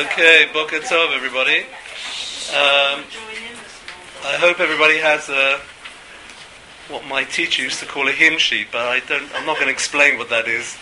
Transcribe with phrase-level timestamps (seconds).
[0.00, 1.58] Okay, Boker Tov, everybody.
[1.58, 3.04] Um,
[4.24, 5.60] I hope everybody has a
[6.90, 9.30] what my teacher used to call a hymn sheet, but I don't.
[9.34, 10.78] I'm not going to explain what that is.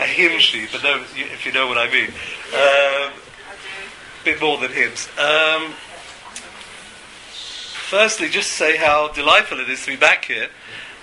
[0.00, 2.08] A hymn sheet, but if you know what I mean.
[2.52, 5.08] Um, a bit more than hymns.
[5.20, 5.72] Um,
[7.30, 10.48] firstly, just say how delightful it is to be back here.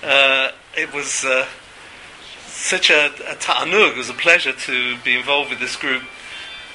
[0.03, 1.47] Uh, it was uh,
[2.47, 6.03] such a, a ta'anug, it was a pleasure to be involved with this group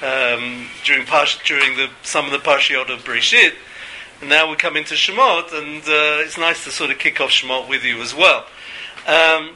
[0.01, 1.05] um, during
[1.45, 3.53] during the, some of the Parshiot of Breshit.
[4.21, 7.29] And now we come into Shemot, and uh, it's nice to sort of kick off
[7.29, 8.45] Shemot with you as well.
[9.07, 9.55] Um,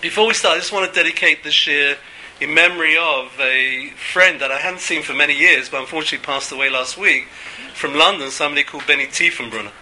[0.00, 1.96] before we start, I just want to dedicate this year
[2.40, 6.52] in memory of a friend that I hadn't seen for many years, but unfortunately passed
[6.52, 7.26] away last week,
[7.74, 9.72] from London, somebody called Benny Tiefenbrunner.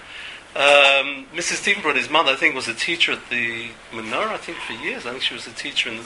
[0.54, 1.64] Um, Mrs.
[1.64, 5.06] Tiefenbrunner, his mother, I think, was a teacher at the Menorah, I think, for years.
[5.06, 6.00] I think she was a teacher in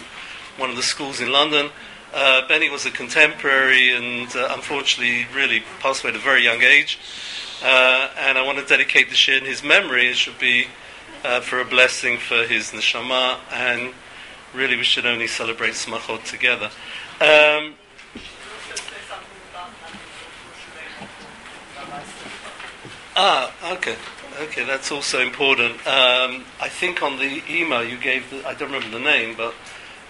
[0.57, 1.71] one of the schools in London.
[2.15, 6.63] Uh, Benny was a contemporary and uh, unfortunately really passed away at a very young
[6.63, 6.99] age.
[7.63, 10.09] Uh, and I want to dedicate this year in his memory.
[10.09, 10.67] It should be
[11.25, 13.93] uh, for a blessing for his neshama, and
[14.55, 16.71] really we should only celebrate smachot together.
[17.21, 17.75] Um,
[23.17, 23.97] ah, okay.
[24.39, 25.75] Okay, that's also important.
[25.87, 29.55] Um, I think on the email you gave, the, I don't remember the name, but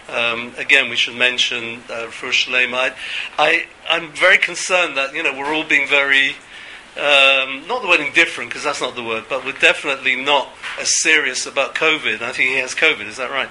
[0.08, 2.10] um, again, we should mention uh.
[2.20, 2.94] I,
[3.38, 6.36] I, I'm very concerned that you know we're all being very
[6.96, 10.48] um, not the word indifferent because that's not the word, but we're definitely not
[10.80, 12.22] as serious about COVID.
[12.22, 13.06] I think he has COVID.
[13.06, 13.50] Is that right?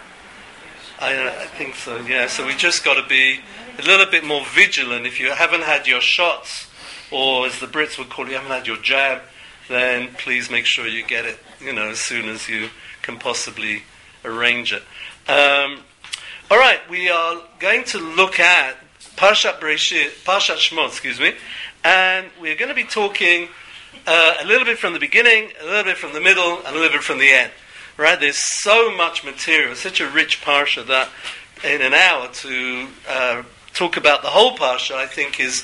[1.00, 1.97] I, I think so.
[1.97, 2.28] Yeah.
[2.28, 3.42] So we just got to be
[3.78, 5.06] a little bit more vigilant.
[5.06, 6.67] If you haven't had your shots,
[7.12, 9.22] or as the Brits would call it, you haven't had your jab,
[9.67, 11.38] then please make sure you get it.
[11.62, 12.69] You know, as soon as you
[13.03, 13.84] can possibly
[14.23, 14.81] arrange it.
[15.30, 15.81] Um,
[16.52, 18.76] all right, we are going to look at
[19.16, 21.34] Parshat Bereshit, Parshat Shemot, excuse me,
[21.84, 23.47] and we're going to be talking
[24.06, 26.72] uh, a little bit from the beginning, a little bit from the middle, and a
[26.74, 27.52] little bit from the end.
[27.97, 28.19] Right?
[28.19, 31.09] There's so much material, such a rich parsha that
[31.64, 33.44] in an hour to uh,
[33.74, 35.64] talk about the whole parsha, I think is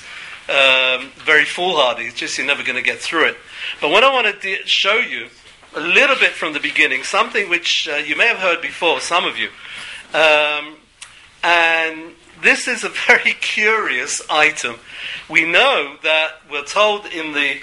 [0.50, 2.06] um, very foolhardy.
[2.06, 3.38] It's just you're never going to get through it.
[3.82, 5.28] But what I want to de- show you
[5.76, 9.26] a little bit from the beginning, something which uh, you may have heard before, some
[9.26, 9.50] of you.
[10.14, 10.76] Um,
[11.44, 14.76] and this is a very curious item.
[15.30, 17.60] We know that we're told in the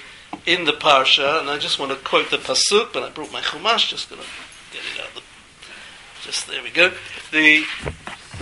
[0.46, 3.40] in the parsha, and I just want to quote the pasuk, but I brought my
[3.40, 4.22] chumash, just gonna
[4.72, 5.14] get it out.
[5.14, 5.22] The,
[6.22, 6.90] just there we go.
[7.32, 7.64] The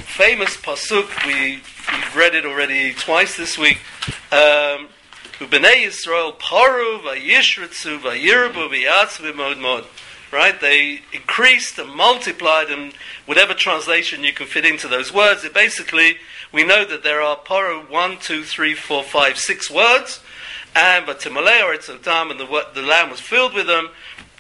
[0.03, 3.79] famous pasuk we we've read it already twice this week.
[4.33, 4.89] Um,
[5.39, 9.85] Ubnei Yisrael paru vayishritzu vayirabu v'yatzvu mod mod
[10.33, 10.61] right?
[10.61, 12.93] They increased and multiplied, and
[13.27, 16.17] whatever translation you can fit into those words, it basically,
[16.53, 20.21] we know that there are poro one, two, three, four, five, six words,
[20.75, 23.89] and but or Etzotam, and the, the land was filled with them,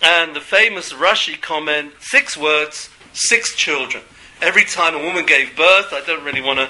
[0.02, 4.02] and the famous Rashi comment, six words, six children.
[4.42, 6.68] Every time a woman gave birth, I don't really want to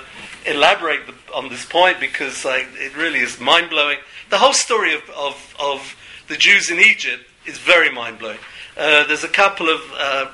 [0.49, 1.01] elaborate
[1.35, 3.99] on this point because it really is mind blowing.
[4.31, 5.97] The whole story of, of, of
[6.29, 8.39] the Jews in Egypt is very mind blowing.
[8.77, 10.27] Uh, there's a couple of uh,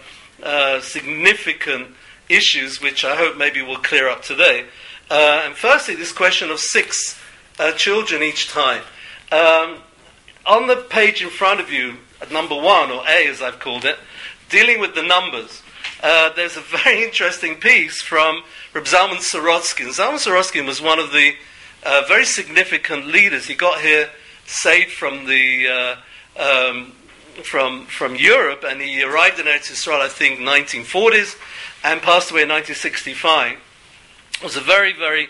[0.42, 1.86] uh, significant
[2.28, 4.64] issues which I hope maybe we'll clear up today.
[5.08, 7.20] Uh, and firstly, this question of six
[7.60, 8.82] uh, children each time.
[9.30, 9.78] Um,
[10.44, 11.98] on the page in front of you,
[12.32, 13.96] number one, or A as I've called it,
[14.48, 15.62] dealing with the numbers,
[16.34, 18.42] there's a very interesting piece from
[18.74, 19.88] Reb Zalman Sorotzkin.
[19.90, 21.34] Zalman Sorotzkin was one of the
[22.08, 23.46] very significant leaders.
[23.46, 24.10] He got here
[24.46, 25.96] saved from the
[26.36, 26.92] um,
[27.42, 31.36] from, from Europe, and he arrived in Eretz Yisrael, I think, 1940s,
[31.84, 33.58] and passed away in 1965.
[34.42, 35.28] Was a very, very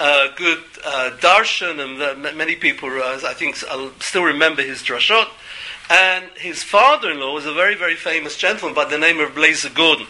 [0.00, 4.82] uh, good uh, darshan, and uh, many people, uh, I think, uh, still remember his
[4.82, 5.28] drashot.
[5.90, 10.06] And his father-in-law was a very, very famous gentleman by the name of Blazer Gordon.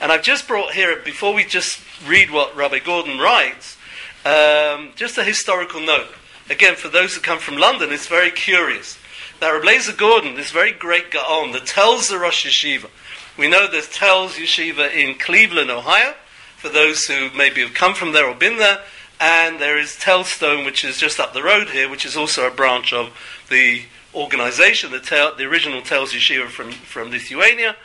[0.00, 3.76] And I've just brought here, before we just read what Rabbi Gordon writes,
[4.24, 6.08] um, just a historical note.
[6.48, 8.98] Again, for those who come from London, it's very curious.
[9.38, 12.88] Now, Rabbi Gordon, this very great Gaon that tells the Rosh Yeshiva,
[13.36, 16.14] we know there's Telz Yeshiva in Cleveland, Ohio,
[16.56, 18.80] for those who maybe have come from there or been there,
[19.20, 22.50] and there is Telstone, which is just up the road here, which is also a
[22.50, 23.10] branch of
[23.50, 23.82] the
[24.14, 27.76] organization, the, tel, the original Telz Yeshiva from, from Lithuania.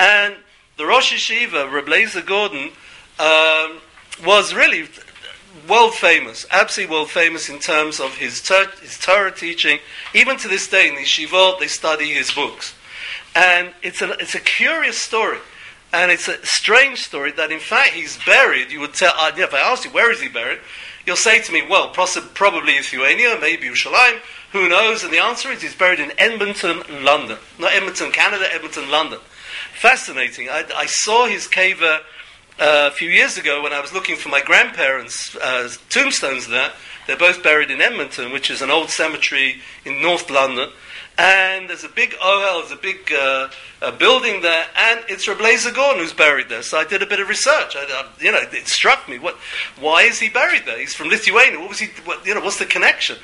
[0.00, 0.34] And
[0.76, 2.72] the Rosh Yeshiva, Rabbi Gordon,
[3.20, 3.80] um,
[4.24, 4.88] was really
[5.68, 9.78] world famous, absolutely world famous in terms of his, ter- his Torah teaching.
[10.14, 12.74] Even to this day, in the yeshivot, they study his books.
[13.34, 15.38] And it's a, it's a curious story.
[15.92, 18.70] And it's a strange story that, in fact, he's buried.
[18.72, 20.58] You would tell, uh, if I asked you, where is he buried?
[21.06, 24.18] You'll say to me, well, probably Lithuania, maybe Yerushalayim,
[24.52, 25.04] who knows?
[25.04, 27.38] And the answer is he's buried in Edmonton, London.
[27.58, 29.20] Not Edmonton, Canada, Edmonton, London.
[29.74, 30.48] Fascinating.
[30.48, 31.82] I, I saw his cave
[32.58, 36.72] a few years ago when I was looking for my grandparents' uh, tombstones there.
[37.06, 40.70] They're both buried in Edmonton, which is an old cemetery in North London.
[41.18, 43.48] And there's a big ohel, there's a big uh,
[43.80, 46.62] a building there, and it's Rabbi Gordon who's buried there.
[46.62, 47.74] So I did a bit of research.
[47.74, 49.18] I, I, you know, it struck me.
[49.18, 49.36] What?
[49.80, 50.78] Why is he buried there?
[50.78, 51.58] He's from Lithuania.
[51.58, 51.86] What was he?
[52.04, 53.16] What, you know, what's the connection?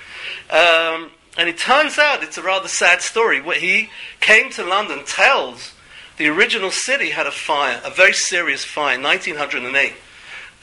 [0.49, 3.43] Um, and it turns out it's a rather sad story.
[3.59, 3.91] He
[4.21, 5.72] came to London Telz
[6.19, 9.95] the original city had a fire, a very serious fire, 1908.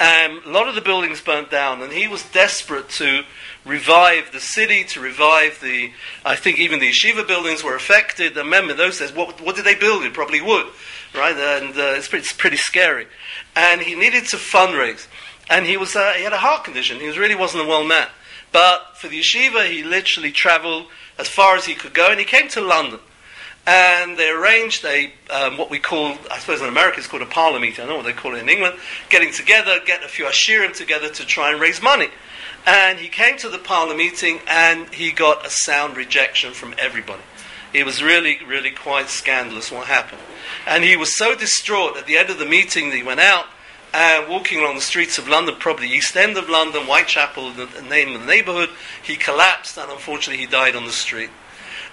[0.02, 3.24] Um, a lot of the buildings burnt down, and he was desperate to
[3.66, 5.92] revive the city, to revive the.
[6.24, 8.38] I think even the yeshiva buildings were affected.
[8.38, 10.04] Remember, those days, what, what did they build?
[10.04, 10.68] It probably wood,
[11.14, 11.36] right?
[11.36, 13.08] And uh, it's, pretty, it's, pretty, scary.
[13.58, 15.08] And he needed to fundraise,
[15.50, 17.02] and he was uh, he had a heart condition.
[17.02, 18.08] He was, really wasn't a well man.
[18.54, 20.86] But for the yeshiva, he literally travelled
[21.18, 23.00] as far as he could go, and he came to London
[23.70, 27.28] and they arranged a um, what we call, I suppose in America it's called a
[27.28, 27.84] parlor meeting.
[27.84, 28.80] I don't know what they call it in England.
[29.10, 32.08] Getting together, get a few ashirim together to try and raise money.
[32.66, 37.22] And he came to the parlor meeting and he got a sound rejection from everybody.
[37.72, 40.22] It was really, really quite scandalous what happened.
[40.66, 43.46] And he was so distraught at the end of the meeting that he went out
[43.94, 48.16] and walking along the streets of London, probably East End of London, Whitechapel, the name
[48.16, 48.70] of the neighborhood.
[49.04, 51.30] He collapsed and unfortunately he died on the street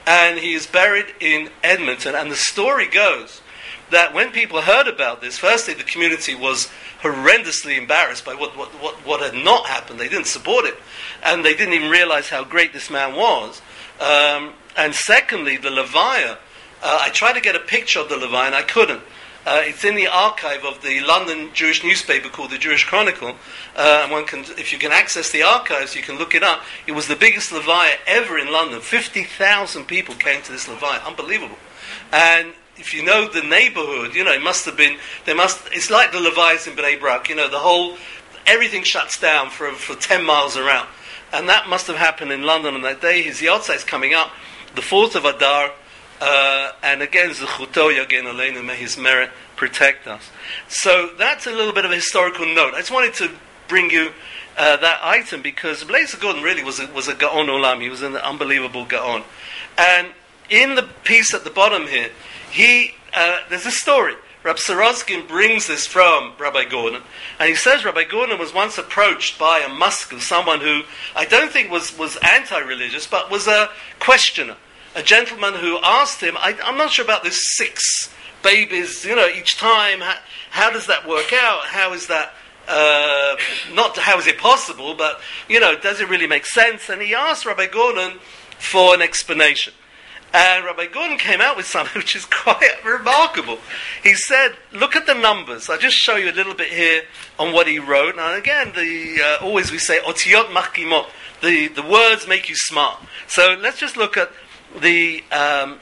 [0.07, 2.15] and he is buried in Edmonton.
[2.15, 3.43] And the story goes
[3.91, 6.69] that when people heard about this, firstly, the community was
[7.03, 9.99] horrendously embarrassed by what, what, what, what had not happened.
[9.99, 10.77] They didn't support it,
[11.23, 13.61] and they didn't even realize how great this man was.
[14.01, 16.39] Um, and secondly, the Levaya,
[16.83, 19.03] uh, I tried to get a picture of the Levaya, and I couldn't.
[19.47, 23.37] Uh, it's in the archive of the London Jewish newspaper called the Jewish Chronicle.
[23.77, 26.63] Uh, and one can, if you can access the archives, you can look it up.
[26.89, 28.81] It was the biggest Levaya ever in London.
[28.81, 31.07] 50,000 people came to this Levaya.
[31.07, 31.59] Unbelievable.
[32.13, 35.91] And if you know the neighborhood, you know, it must have been, there must, it's
[35.91, 37.97] like the Levias in Bnei Brak, you know, the whole,
[38.49, 40.89] everything shuts down for, for 10 miles around.
[41.33, 43.23] And that must have happened in London on that day.
[43.23, 44.33] His Yahrzeit is coming up,
[44.75, 45.71] the 4th of Adar,
[46.21, 50.31] uh, and again, Zechuto Yagen Aleinu, may his merit protect us.
[50.69, 52.75] So that's a little bit of a historical note.
[52.75, 53.31] I just wanted to
[53.69, 54.13] bring you
[54.57, 57.83] uh, that item because Blazer Gordon really was a, was a Gaon Olam.
[57.83, 59.25] He was an unbelievable Gaon.
[59.77, 60.09] And
[60.49, 62.11] in the piece at the bottom here,
[62.51, 64.15] he uh, there's a story.
[64.43, 67.03] Rabbi Sorotzkin brings this from Rabbi Gordon,
[67.41, 70.83] and he says Rabbi Gordon was once approached by a muscle, someone who
[71.17, 74.57] I don't think was, was anti-religious, but was a questioner
[74.97, 78.13] a gentleman who asked him, I, am not sure about this six
[78.43, 80.01] babies, you know, each time.
[80.01, 80.17] How,
[80.51, 81.67] how does that work out?
[81.67, 82.33] How is that?
[82.69, 83.37] Uh,
[83.75, 86.89] not how is it possible, but you know, does it really make sense?
[86.89, 88.19] And he asked Rabbi Gordon
[88.59, 89.73] for an explanation.
[90.35, 93.59] And Rabbi Gordon came out with something which is quite remarkable.
[94.03, 95.71] He said, "Look at the numbers.
[95.71, 97.03] I'll just show you a little bit here
[97.39, 101.07] on what he wrote." And again, the uh, always we say "otiyot machkimot."
[101.43, 102.99] The the words make you smart.
[103.29, 104.33] So let's just look at
[104.81, 105.81] the um,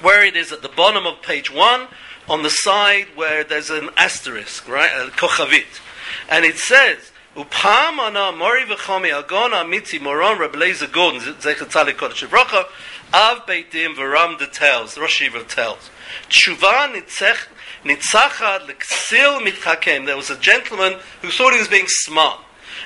[0.00, 1.88] where it is at the bottom of page one,
[2.28, 5.80] on the side where there's an asterisk, right, a kochavit,
[6.28, 7.10] and it says.
[7.34, 12.66] Upam ana mori v'chomi agona mitzi moron Reb Lezer Gordon zecher tzalik kodesh v'rocha
[13.14, 15.88] av beitim v'ram the Telz Rosh Yeshiva tells
[16.28, 17.48] tshuva nitzech
[17.84, 22.40] nitzachad leksil mitchakem there was a gentleman who thought he was being smart.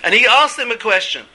[0.04, 1.26] And he asked him a question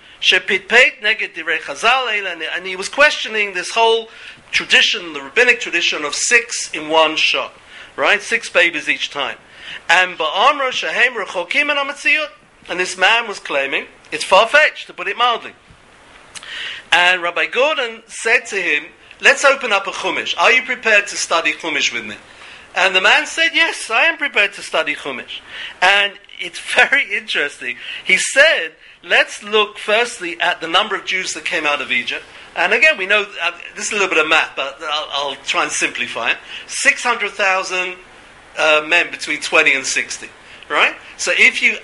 [2.54, 4.10] and he was questioning this whole
[4.52, 7.54] tradition, the rabbinic tradition of six in one shot,
[7.96, 8.22] right?
[8.22, 9.38] Six babies each time.
[9.90, 10.18] And
[12.70, 15.54] and this man was claiming it's far fetched, to put it mildly.
[16.92, 18.86] And Rabbi Gordon said to him,
[19.22, 20.38] Let's open up a Chumash.
[20.38, 22.16] Are you prepared to study Chumash with me?
[22.76, 25.40] And the man said, Yes, I am prepared to study Chumash.
[25.82, 27.78] And it's very interesting.
[28.04, 28.74] He said
[29.04, 32.24] Let's look firstly at the number of Jews that came out of Egypt.
[32.56, 35.36] And again, we know uh, this is a little bit of math, but I'll, I'll
[35.38, 36.38] try and simplify it.
[36.68, 37.96] 600,000
[38.58, 40.28] uh, men between 20 and 60.
[40.70, 40.96] Right?
[41.18, 41.78] So if you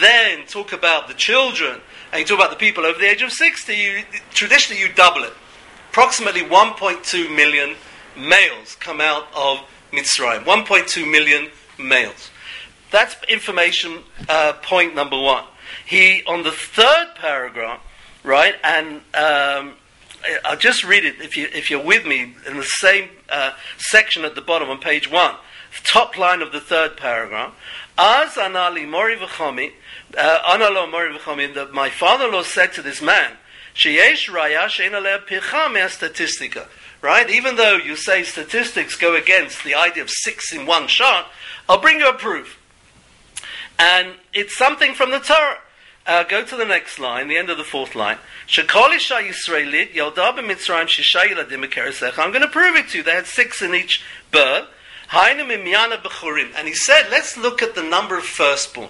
[0.00, 3.32] then talk about the children and you talk about the people over the age of
[3.32, 5.32] 60, you, traditionally you double it.
[5.90, 7.76] Approximately 1.2 million
[8.16, 9.58] males come out of
[9.92, 10.44] Mitzrayim.
[10.44, 12.30] 1.2 million males.
[12.90, 15.44] That's information uh, point number one
[15.86, 17.80] he on the third paragraph,
[18.22, 19.74] right, and um,
[20.44, 24.24] I'll just read it if you if you're with me in the same uh, section
[24.24, 25.36] at the bottom on page one,
[25.84, 27.54] top line of the third paragraph.
[27.98, 29.72] Az anali mori v'chomi,
[30.16, 33.32] uh, analo mori v'chomi, my father-in-law said to this man,
[33.74, 36.68] sheyesh raya aleh picha statistica.
[37.00, 37.28] Right?
[37.28, 41.26] Even though you say statistics go against the idea of six in one shot,
[41.68, 42.60] I'll bring you a proof.
[43.76, 45.58] And it's something from the Torah.
[46.04, 48.18] Uh, go to the next line, the end of the fourth line.
[48.48, 52.18] Shakoli Shah Yisraelit, Yodaba Mitzraim Shishai Ladimikerisek.
[52.18, 53.04] I'm going to prove it to you.
[53.04, 54.66] They had six in each birth.
[55.14, 58.88] And he said, let's look at the number of firstborn.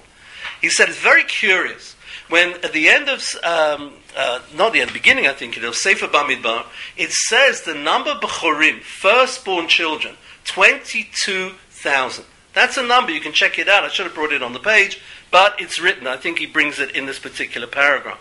[0.61, 1.97] He said, it's very curious.
[2.29, 5.83] When at the end of, um, uh, not the end, beginning I think it is,
[5.83, 6.65] Sefer Bamidbar,
[6.97, 10.15] it says the number of Bechorim, firstborn children,
[10.45, 12.25] 22,000.
[12.55, 13.85] That's a number, you can check it out.
[13.85, 15.01] I should have brought it on the page,
[15.33, 16.07] but it's written.
[16.07, 18.21] I think he brings it in this particular paragraph.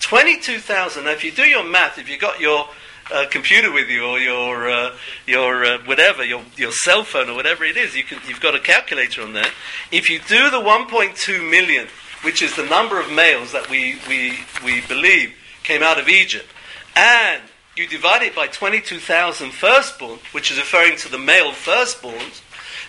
[0.00, 1.04] 22,000.
[1.04, 2.68] Now, if you do your math, if you've got your
[3.12, 7.34] uh, computer with you or your, uh, your uh, whatever, your, your cell phone or
[7.34, 9.50] whatever it is, you can, you've got a calculator on there.
[9.90, 11.88] If you do the 1.2 million,
[12.22, 16.46] which is the number of males that we, we, we believe came out of Egypt,
[16.94, 17.42] and
[17.76, 22.42] you divide it by 22,000 firstborn, which is referring to the male firstborns,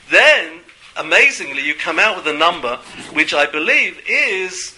[0.10, 0.61] then
[0.98, 2.78] amazingly, you come out with a number
[3.14, 4.78] which I believe is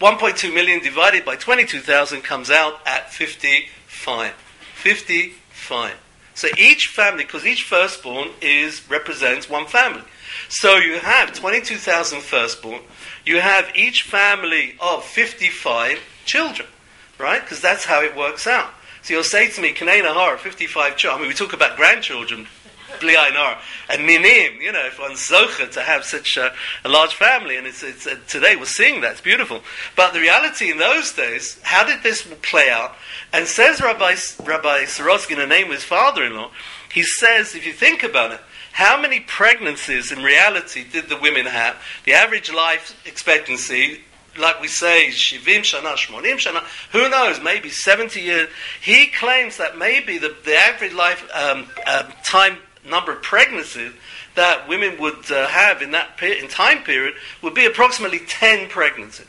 [0.00, 4.32] 1.2 million divided by 22,000 comes out at 55.
[4.32, 5.94] 55.
[6.34, 10.02] So each family, because each firstborn is represents one family.
[10.48, 12.82] So you have 22,000 firstborn.
[13.24, 16.68] You have each family of 55 children,
[17.18, 17.40] right?
[17.40, 18.70] Because that's how it works out.
[19.02, 21.18] So you'll say to me, Kanena Hara, 55 children.
[21.18, 22.48] I mean, we talk about grandchildren
[23.04, 26.52] Bli and Ninim, you know, if one's Zocha to have such a,
[26.84, 29.60] a large family, and it's, it's uh, today we're seeing that, it's beautiful.
[29.94, 32.96] But the reality in those days, how did this play out?
[33.32, 36.50] And says Rabbi, Rabbi Sorotzkin the name of his father in law,
[36.92, 38.40] he says, if you think about it,
[38.72, 41.76] how many pregnancies in reality did the women have?
[42.04, 44.00] The average life expectancy
[44.38, 48.48] like we say, Shivim Shana, Shmonim Shana, who knows, maybe 70 years.
[48.80, 53.92] He claims that maybe the, the average life um, uh, time number of pregnancies
[54.34, 58.68] that women would uh, have in that pe- in time period would be approximately 10
[58.68, 59.26] pregnancies.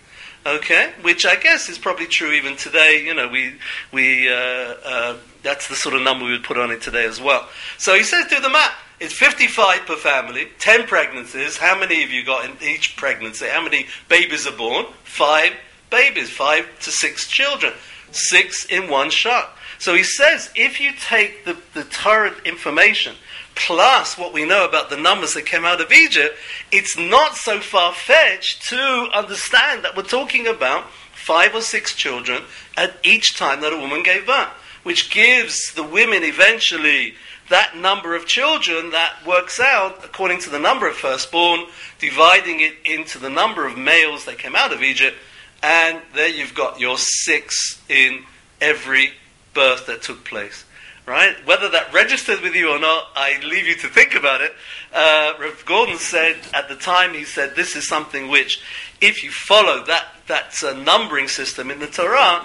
[0.48, 3.04] Okay, which I guess is probably true even today.
[3.04, 3.56] You know, we
[3.92, 7.20] we uh, uh, that's the sort of number we would put on it today as
[7.20, 7.50] well.
[7.80, 8.74] So he says, do the math.
[9.00, 11.58] It's 55 per family, 10 pregnancies.
[11.58, 13.48] How many have you got in each pregnancy?
[13.48, 14.86] How many babies are born?
[15.04, 15.54] Five
[15.90, 17.74] babies, five to six children,
[18.12, 19.58] six in one shot.
[19.80, 23.16] So he says, if you take the, the Torah information
[23.56, 26.38] plus what we know about the numbers that came out of Egypt,
[26.72, 32.44] it's not so far fetched to understand that we're talking about five or six children
[32.78, 34.50] at each time that a woman gave birth,
[34.84, 37.16] which gives the women eventually
[37.50, 41.66] that number of children that works out according to the number of firstborn,
[42.00, 45.16] dividing it into the number of males that came out of Egypt,
[45.64, 48.24] and there you've got your six in
[48.60, 49.12] every
[49.54, 50.66] birth that took place
[51.06, 51.36] right?
[51.46, 54.54] Whether that registered with you or not, I leave you to think about it.
[54.94, 58.62] Uh, Rav Gordon said at the time, he said, this is something which,
[59.02, 62.44] if you follow that, that uh, numbering system in the Torah,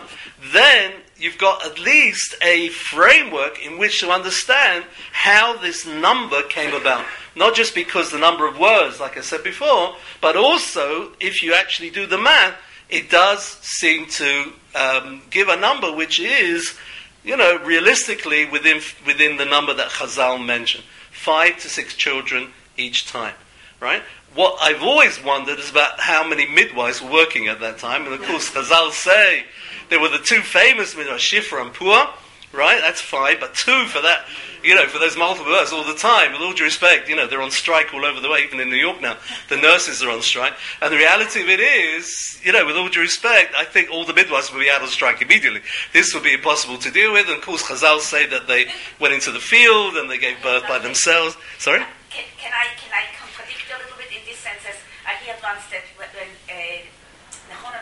[0.53, 6.75] then you've got at least a framework in which to understand how this number came
[6.75, 7.05] about.
[7.37, 11.55] Not just because the number of words, like I said before, but also if you
[11.55, 12.57] actually do the math,
[12.89, 16.77] it does seem to um, give a number which is
[17.25, 20.85] you know, realistically within, within the number that Chazal mentioned.
[21.11, 23.35] Five to six children each time,
[23.81, 24.03] right?
[24.35, 28.05] What I've always wondered is about how many midwives were working at that time.
[28.05, 29.45] And of course, Chazal say
[29.89, 32.11] there were the two famous midwives, Shifra and Pua,
[32.53, 32.81] right?
[32.81, 34.27] That's fine, but two for that,
[34.63, 37.27] you know, for those multiple births all the time, with all due respect, you know,
[37.27, 39.17] they're on strike all over the way, even in New York now.
[39.49, 40.55] The nurses are on strike.
[40.83, 44.05] And the reality of it is, you know, with all due respect, I think all
[44.05, 45.61] the midwives will be out on strike immediately.
[45.93, 48.67] This would be impossible to deal with, and of course, Chazal say that they
[48.99, 51.37] went into the field and they gave birth by themselves.
[51.59, 51.81] Sorry?
[52.11, 54.61] Can, can I, can I contradict a little bit in this sense?
[54.69, 54.77] As
[55.07, 56.09] I hear once that when,
[56.51, 56.83] uh,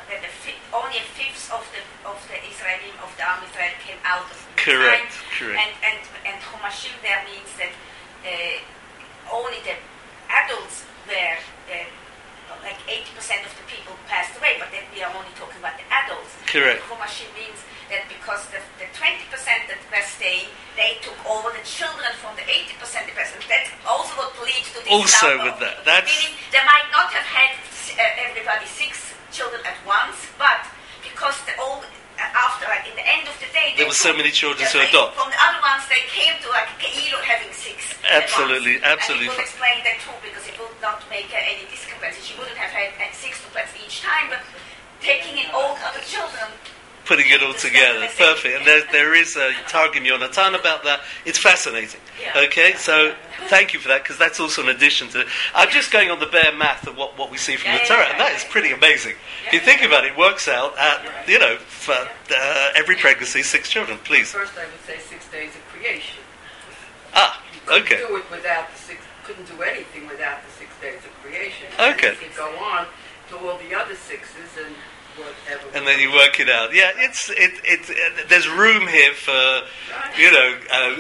[0.08, 4.24] the, only a fifth of the, of the Israeli, of the arm Israel came out
[4.30, 5.12] of Correct.
[5.38, 5.58] Correct.
[5.58, 7.72] And, and, and Chumashim there means that
[8.26, 9.78] uh, only the
[10.28, 11.38] adults were,
[11.70, 11.86] uh,
[12.62, 15.86] like 80% of the people passed away, but then we are only talking about the
[15.88, 16.34] adults.
[16.46, 16.82] Correct.
[16.90, 19.30] Chumashim means that because the, the 20%
[19.70, 23.40] that were staying, they took over the children from the 80% the person.
[23.48, 25.86] That's also what leads to this Also with that.
[25.86, 26.10] That's...
[26.12, 27.56] Meaning they might not have had
[27.96, 30.66] uh, everybody six children at once, but
[31.00, 31.84] because the old
[32.18, 35.14] after, like in the end of the day, there were so many children to adopt.
[35.14, 37.94] From the other ones, they came to like Keilo having six.
[38.04, 39.30] Absolutely, absolutely.
[39.30, 42.26] And it will explain that too, because it will not make uh, any consequences.
[42.26, 44.42] She wouldn't have had six duplets each time, but
[45.00, 46.50] taking in all other children
[47.08, 48.06] putting it all together.
[48.18, 48.58] Perfect.
[48.58, 51.00] And there, there is a Targum Yonatan about that.
[51.24, 52.00] It's fascinating.
[52.36, 53.14] Okay, so
[53.46, 55.24] thank you for that because that's also an addition to.
[55.54, 58.06] I'm just going on the bare math of what, what we see from the Torah,
[58.10, 59.14] and that is pretty amazing.
[59.46, 63.42] If you think about it, it works out at you know for uh, every pregnancy
[63.42, 63.98] six children.
[64.04, 64.32] Please.
[64.32, 66.20] First, I would say six days of creation.
[67.14, 67.98] Ah, okay.
[68.06, 69.00] Do it without the six.
[69.24, 71.68] Couldn't do anything without the six days of creation.
[71.78, 72.08] Okay.
[72.08, 72.86] And you go on
[73.28, 74.74] to all the other sixes and
[75.16, 75.76] whatever.
[75.76, 76.74] and then you work it out.
[76.74, 79.60] Yeah, it's it, it, it there's room here for
[80.18, 80.96] you know uh,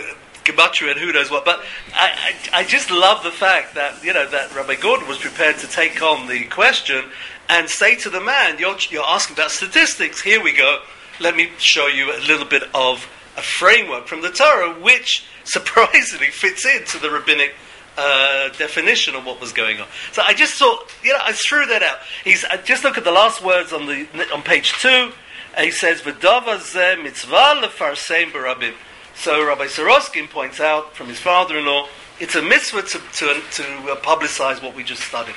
[0.48, 1.44] gematria and who knows what.
[1.44, 1.62] But
[1.94, 5.58] I, I, I just love the fact that you know that Rabbi Gordon was prepared
[5.58, 7.04] to take on the question
[7.48, 10.20] and say to the man, "You're you're asking about statistics.
[10.20, 10.80] Here we go.
[11.20, 16.28] Let me show you a little bit of a framework from the Torah, which surprisingly
[16.28, 17.54] fits into the rabbinic."
[18.00, 19.88] Uh, definition of what was going on.
[20.12, 21.98] So I just thought, you know, I threw that out.
[22.22, 25.10] He's uh, just look at the last words on the on page two,
[25.56, 28.74] and he says, "V'dava ze mitzvah lefarsein barabim."
[29.18, 31.88] So Rabbi Sorotzkin points out from his father-in-law,
[32.20, 35.34] it's a mitzvah to to, to uh, publicize what we just studied.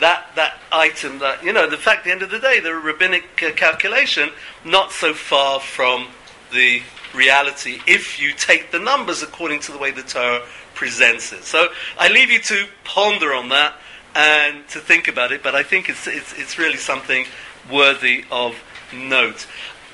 [0.00, 2.74] That that item, that you know, the fact, at the end of the day, the
[2.74, 4.30] rabbinic uh, calculation,
[4.64, 6.08] not so far from
[6.54, 6.80] the
[7.14, 10.42] reality if you take the numbers according to the way the Torah
[10.74, 11.44] presents it.
[11.44, 11.68] So
[11.98, 13.74] I leave you to ponder on that
[14.14, 17.26] and to think about it, but I think it's, it's, it's really something
[17.70, 18.56] worthy of
[18.92, 19.46] note.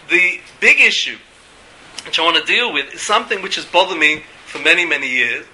[0.08, 1.18] The big issue
[2.04, 5.08] which I want to deal with is something which has bothered me for many, many
[5.08, 5.46] years.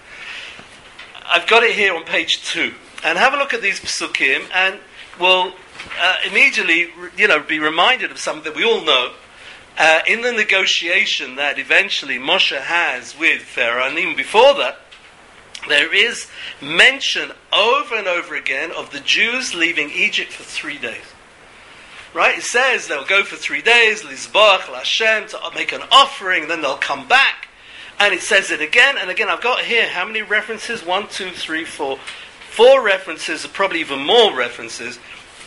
[1.26, 2.74] I've got it here on page two.
[3.04, 4.78] And have a look at these psukim, and
[5.18, 5.54] we'll
[5.98, 9.12] uh, immediately, you know, be reminded of something that we all know.
[9.78, 14.80] Uh, in the negotiation that eventually Moshe has with Pharaoh, and even before that,
[15.68, 16.26] there is
[16.60, 21.04] mention over and over again of the Jews leaving Egypt for three days.
[22.12, 22.38] Right?
[22.38, 26.76] It says they'll go for three days, Lizbach, Lashem, to make an offering, then they'll
[26.76, 27.48] come back.
[28.00, 29.28] And it says it again and again.
[29.28, 30.84] I've got here how many references?
[30.84, 31.98] One, two, three, four.
[32.50, 34.98] Four references, probably even more references,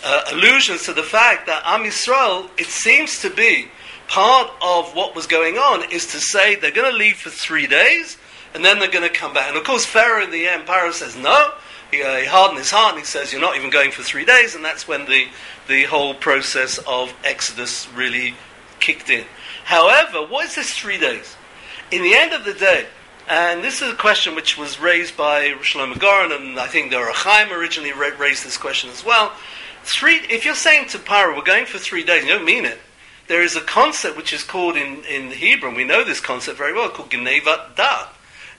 [0.06, 3.68] uh, allusions to the fact that Am Yisrael, it seems to be,
[4.08, 7.68] part of what was going on is to say they're going to leave for three
[7.68, 8.18] days
[8.54, 9.48] and then they're going to come back.
[9.48, 11.54] And of course, Pharaoh in the end, Pharaoh says no.
[11.94, 14.26] He, uh, he hardened his heart and he says, You're not even going for three
[14.26, 14.56] days.
[14.56, 15.28] And that's when the,
[15.68, 18.34] the whole process of Exodus really
[18.80, 19.26] kicked in.
[19.66, 21.36] However, what is this three days?
[21.92, 22.88] In the end of the day,
[23.30, 26.98] and this is a question which was raised by Shlomo Goren, and I think the
[26.98, 29.32] Ohr HaChaim originally raised this question as well.
[29.84, 32.80] Three, if you're saying to Pharaoh, we're going for three days, you don't mean it.
[33.28, 36.58] There is a concept which is called in, in Hebrew, and we know this concept
[36.58, 38.08] very well, called Genevat Da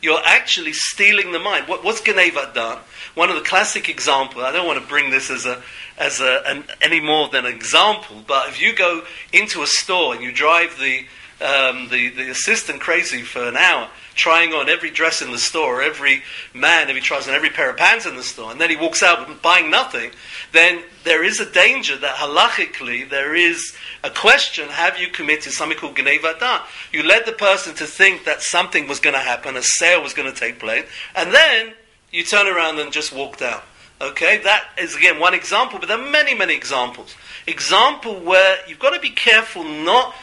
[0.04, 1.66] you're actually stealing the mind.
[1.66, 2.78] What, what's Genevat Da'at?
[3.14, 5.62] One of the classic examples, I don't want to bring this as a
[5.96, 10.12] as a, an, any more than an example, but if you go into a store
[10.12, 11.06] and you drive the,
[11.40, 15.82] um, the, the assistant crazy for an hour, trying on every dress in the store,
[15.82, 18.70] every man, if he tries on every pair of pants in the store, and then
[18.70, 20.10] he walks out buying nothing,
[20.52, 25.76] then there is a danger that halachically there is a question have you committed something
[25.76, 26.62] called Gnevada?
[26.92, 30.14] You led the person to think that something was going to happen, a sale was
[30.14, 31.74] going to take place, and then
[32.12, 33.64] you turn around and just walk out.
[34.00, 37.14] Okay, that is again one example, but there are many, many examples.
[37.46, 40.14] Example where you've got to be careful not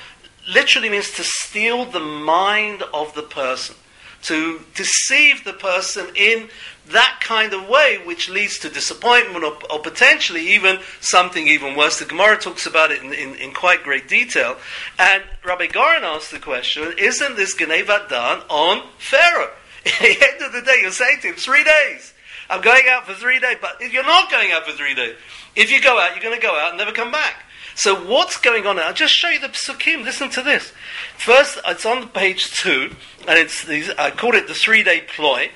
[0.53, 3.75] literally means to steal the mind of the person,
[4.23, 6.49] to deceive the person in
[6.87, 11.99] that kind of way, which leads to disappointment or, or potentially even something even worse.
[11.99, 14.57] The Gemara talks about it in, in, in quite great detail.
[14.99, 19.51] And Rabbi Goren asked the question Isn't this Genevat Da'at on Pharaoh?
[19.85, 22.13] At the end of the day, you're saying to him, three days.
[22.49, 25.15] I'm going out for three days, but you're not going out for three days.
[25.55, 27.45] If you go out, you're going to go out and never come back.
[27.83, 28.77] So what's going on?
[28.77, 30.03] I'll just show you the psukim.
[30.03, 30.71] Listen to this.
[31.17, 32.91] First, it's on page two,
[33.27, 35.49] and it's these, I call it the three-day ploy.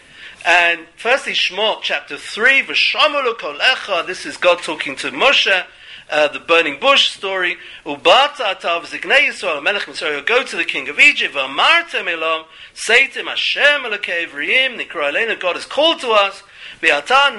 [0.44, 4.08] And firstly, Shemot chapter three, V'shamulu kolecha.
[4.08, 5.66] This is God talking to Moshe.
[6.10, 7.58] Uh, the burning bush story.
[7.86, 10.26] Ubata atav ziknei Yisrael melech Mitzrayim.
[10.26, 11.36] Go to the king of Egypt.
[11.36, 12.46] V'amartem elam.
[12.74, 14.80] Say to him, Hashem elokei Evriyim.
[14.80, 15.40] Nikra.
[15.40, 16.42] God has called to us.
[16.82, 17.38] V'ata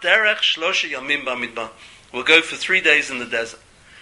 [0.00, 1.70] derech yamim b'midbar.
[2.12, 3.60] We'll go for three days in the desert.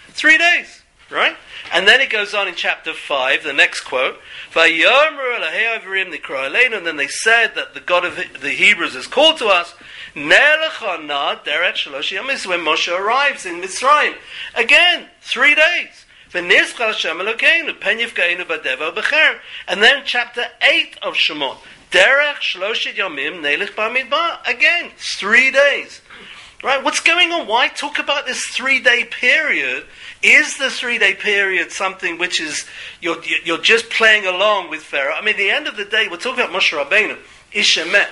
[0.08, 1.36] Three days, right?
[1.72, 4.18] And then it goes on in chapter 5, the next quote,
[4.56, 4.76] and
[6.86, 9.74] then they said that the God of the Hebrews has called to us,
[10.14, 10.30] when
[12.60, 14.14] Moshe arrives in Mitzrayim.
[14.54, 16.06] Again, three days.
[16.34, 16.50] And
[19.82, 21.58] then chapter 8 of Shemot,
[21.90, 24.46] Derech Shloshit Yomim Nelich Bamidbar.
[24.46, 26.02] Again, three days.
[26.62, 26.82] Right?
[26.82, 27.46] What's going on?
[27.46, 29.84] Why talk about this three day period?
[30.22, 32.66] Is the three day period something which is
[33.00, 35.14] you're, you're just playing along with Pharaoh?
[35.14, 37.16] I mean, at the end of the day, we're talking about Moshe Rabbeinu,
[37.52, 38.08] Ishemet.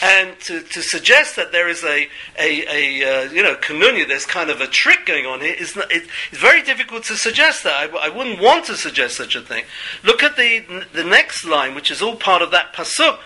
[0.00, 2.08] And to, to suggest that there is a,
[2.38, 5.74] a, a uh, you know, kanunya, there's kind of a trick going on here, is
[5.74, 7.74] not, it, it's very difficult to suggest that.
[7.74, 9.64] I, I, wouldn't want to suggest such a thing.
[10.04, 13.18] Look at the, the next line, which is all part of that pasuk.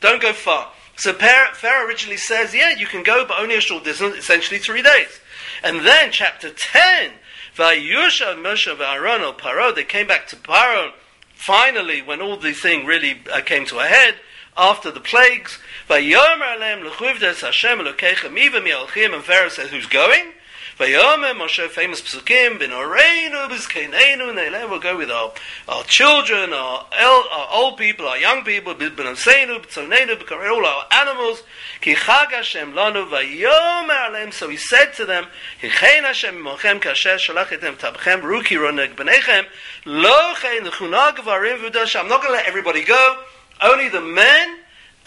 [0.00, 0.72] Don't go far.
[0.96, 4.82] So Pharaoh originally says, yeah, you can go, but only a short distance, essentially three
[4.82, 5.20] days.
[5.62, 7.12] And then chapter 10,
[7.58, 10.92] Vayusha Moshe Aaron al Paro, they came back to Paro,
[11.34, 14.14] finally, when all the thing really uh, came to a head,
[14.56, 20.34] after the plagues, Vayomer Alem Lechuvdes Hashem Elokechem Iva Mi'alchim, and Pharaoh says, who's going?
[20.78, 25.32] Vayomer Moshe, famous psukim, bin Oreinu, Bizkeneinu, Neileh, we'll go with our,
[25.68, 30.86] our children, our, el, our old people, our young people, bin Oseinu, B'tzonenu, all our
[30.92, 31.42] animals,
[31.80, 35.26] Ki Chag Hashem Lanu, Vayomer Alem, so he said to them,
[35.60, 39.46] Hichein Hashem Mochem, Kasher Shalachitem Tabchem, Ruki Roneg B'nechem,
[39.84, 41.58] Lo Chein L'chunag Varim
[41.96, 43.24] I'm not going to let everybody go,
[43.60, 44.58] only the men,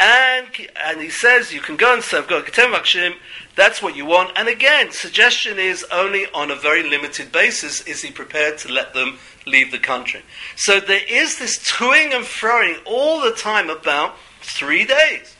[0.01, 0.47] and,
[0.83, 2.49] and he says you can go and serve God.
[3.55, 4.31] That's what you want.
[4.35, 8.95] And again, suggestion is only on a very limited basis is he prepared to let
[8.95, 10.23] them leave the country.
[10.55, 15.35] So there is this toing and froing all the time about three days.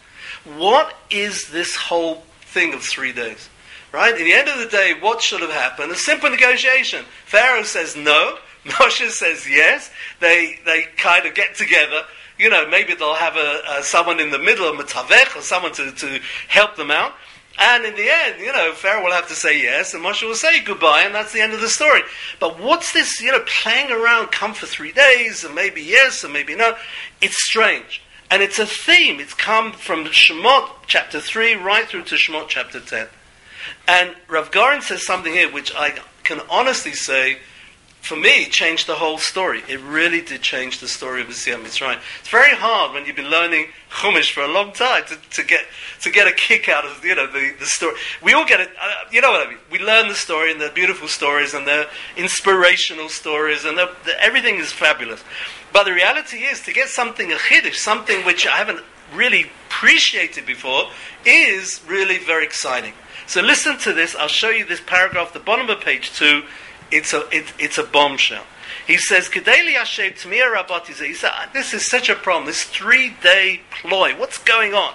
[0.46, 3.50] What is this whole thing of three days?
[3.92, 4.14] Right?
[4.14, 5.92] At the end of the day, what should have happened?
[5.92, 7.04] A simple negotiation.
[7.26, 8.38] Pharaoh says no.
[8.66, 9.90] Moshe says yes.
[10.20, 12.04] They, they kind of get together
[12.40, 15.74] you know, maybe they'll have a, a someone in the middle, a matavech, or someone
[15.74, 17.14] to, to help them out.
[17.60, 20.36] And in the end, you know, Pharaoh will have to say yes, and Moshe will
[20.36, 22.02] say goodbye, and that's the end of the story.
[22.40, 26.34] But what's this, you know, playing around, come for three days, and maybe yes, and
[26.34, 26.76] maybe no?
[27.22, 28.02] It's strange.
[28.32, 29.20] And it's a theme.
[29.20, 33.08] It's come from Shemot chapter 3 right through to Shemot chapter 10.
[33.88, 37.40] And Rav Goren says something here which I can honestly say
[38.02, 39.62] for me, changed the whole story.
[39.70, 42.00] It really did change the story of Yetziat Mitzrayim.
[42.20, 45.66] It's very hard when you've been learning Chumash for a long time to, to get
[46.02, 47.96] to get a kick out of you know the, the story.
[48.22, 48.70] We all get it.
[48.70, 49.60] Uh, you know what I mean?
[49.72, 51.88] We learn the story, and they're beautiful stories, and they're
[52.18, 53.80] inspirational stories, and
[54.20, 55.24] everything is fabulous.
[55.72, 58.82] But the reality is, to get something a chiddush, something which I haven't
[59.14, 60.86] really appreciated before,
[61.24, 62.94] is really very exciting.
[63.28, 64.16] So listen to this.
[64.16, 66.44] I'll show you this paragraph, the bottom of page two
[66.92, 68.44] it's a, it, it's a bombshell.
[68.88, 73.16] He says, Kedeli Hashem Tmir Rabati He said, this is such a problem, this three
[73.22, 74.18] day ploy.
[74.18, 74.94] What's going on?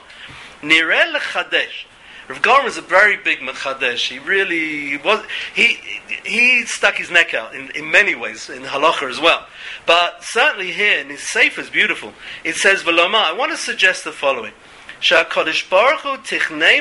[0.62, 1.86] Nirel Chadesh.
[2.28, 4.08] Rav Goren was a very big mechadesh.
[4.08, 5.24] He really was.
[5.54, 5.78] He
[6.24, 9.46] he stuck his neck out in, in many ways in halacha as well.
[9.86, 12.14] But certainly here in his sefer is beautiful.
[12.42, 13.22] It says Veloma.
[13.22, 14.54] I want to suggest the following:
[15.00, 16.72] Shakadosh Baruch Hu Yisrael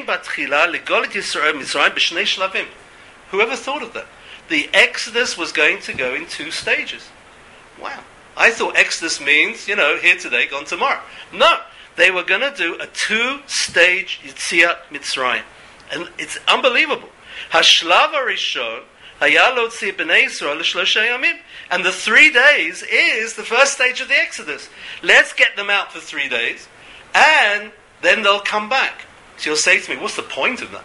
[1.92, 2.66] b'shnei shlavim.
[3.30, 4.08] Whoever thought of that?
[4.50, 7.10] The Exodus was going to go in two stages.
[7.82, 8.04] Wow.
[8.38, 11.02] I thought Exodus means, you know, here today, gone tomorrow.
[11.34, 11.60] No.
[11.96, 15.44] They were going to do a two stage Yitziat Mitzrayim.
[15.92, 17.10] And it's unbelievable.
[17.52, 18.84] Hashlava Rishon,
[19.22, 19.36] and
[21.86, 24.68] the three days is the first stage of the Exodus.
[25.02, 26.68] Let's get them out for three days,
[27.14, 29.04] and then they'll come back.
[29.38, 30.84] So you'll say to me, what's the point of that?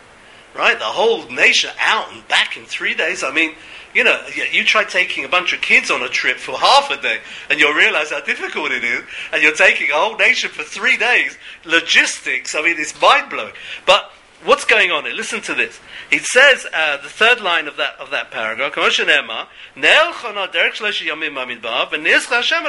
[0.55, 0.79] Right?
[0.79, 3.23] The whole nation out and back in three days.
[3.23, 3.55] I mean,
[3.95, 4.21] you know,
[4.53, 7.59] you try taking a bunch of kids on a trip for half a day, and
[7.59, 9.03] you'll realize how difficult it is.
[9.33, 11.37] And you're taking a whole nation for three days.
[11.65, 13.53] Logistics, I mean, it's mind blowing.
[13.87, 14.13] But
[14.45, 15.15] what's going on here?
[15.15, 15.81] Listen to this.
[16.11, 18.77] It says uh, the third line of that of that paragraph.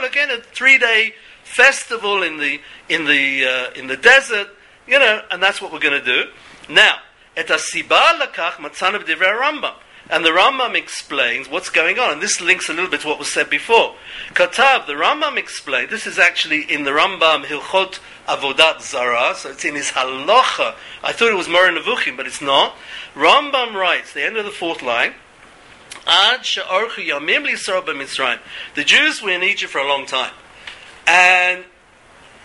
[0.04, 1.14] again a three day
[1.44, 4.48] festival in the in the uh, in the desert.
[4.88, 6.32] You know, and that's what we're going to do
[6.68, 6.98] now.
[7.36, 9.74] Et asiba lakach matzana b'divrei Rambam.
[10.10, 13.20] And the Rambam explains what's going on, and this links a little bit to what
[13.20, 13.96] was said before.
[14.34, 19.64] Katav, the Rambam explained, this is actually in the Rambam Hilchot Avodat Zara, so it's
[19.64, 20.76] in his Halacha.
[21.02, 22.76] I thought it was Moreh Nevuchim, but it's not.
[23.16, 25.14] Rambam writes, the end of the fourth line,
[26.08, 28.40] Ad she'orchu yamim.
[28.76, 30.34] The Jews were in Egypt for a long time.
[31.08, 31.64] And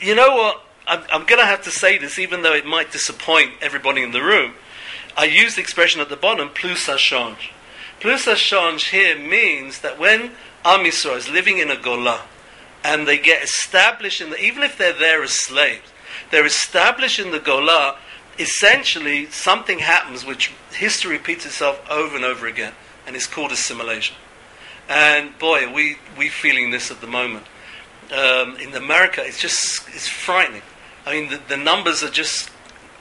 [0.01, 0.62] you know what?
[0.87, 4.12] I'm, I'm going to have to say this, even though it might disappoint everybody in
[4.12, 4.55] the room.
[5.17, 7.53] I use the expression at the bottom, plus change.
[8.01, 10.33] Plus change here means that when
[10.65, 12.21] Am Yisrael is living in a Golah,
[12.85, 15.91] and they get established in the, even if they're there as slaves,
[16.31, 17.97] they're established in the Golah,
[18.39, 22.75] essentially something happens which history repeats itself over and over again,
[23.07, 24.17] and it's called assimilation.
[24.89, 27.47] And boy, we, we feeling this at the moment.
[28.13, 30.63] Um, in America, it's just it's frightening.
[31.05, 32.51] I mean, the, the numbers are just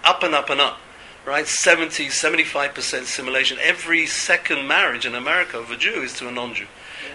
[0.04, 0.80] up and up and up,
[1.26, 1.48] right?
[1.48, 3.58] 70, 75% assimilation.
[3.62, 6.68] Every second marriage in America of a Jew is to a non Jew.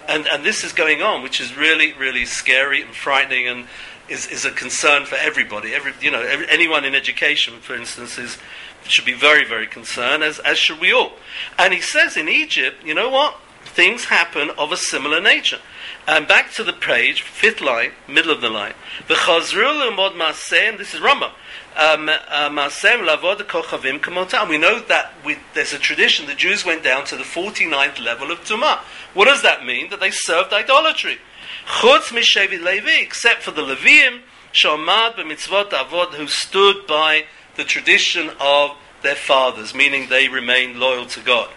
[0.09, 3.67] And, and this is going on, which is really, really scary and frightening and
[4.09, 5.73] is, is a concern for everybody.
[5.73, 8.39] Every, you know, every, anyone in education, for instance, is,
[8.85, 11.13] should be very, very concerned, as, as should we all.
[11.59, 13.37] And he says in Egypt, you know what?
[13.63, 15.61] Things happen of a similar nature.
[16.09, 18.75] And back to the page, fifth line, middle of the line.
[19.07, 21.31] The Chazrul Umod Masem, this is Rambam.
[21.77, 24.49] Um, uh, Masem Lavod Kochavim Kamotam.
[24.49, 28.33] We know that we, there's a tradition, the Jews went down to the 49th level
[28.33, 28.79] of Tumah.
[29.15, 29.91] What does that mean?
[29.91, 31.19] That they served idolatry.
[31.67, 38.73] Chutz Levi, except for the Leviim, Shomad b'mitzvot avod, who stood by the tradition of
[39.03, 41.51] their fathers, meaning they remained loyal to God.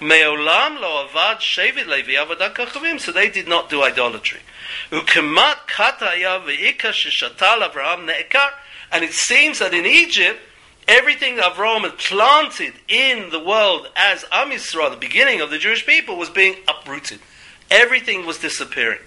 [0.00, 1.38] Me'olam lo avad
[1.86, 4.40] levi kachavim, so they did not do idolatry.
[4.90, 8.50] Ukemat kataya Avraham ne'ekar,
[8.91, 10.39] and it seems that in Egypt,
[10.87, 15.85] everything Avraham had planted in the world as Am Yisrael, the beginning of the Jewish
[15.85, 17.19] people, was being uprooted.
[17.69, 18.99] Everything was disappearing.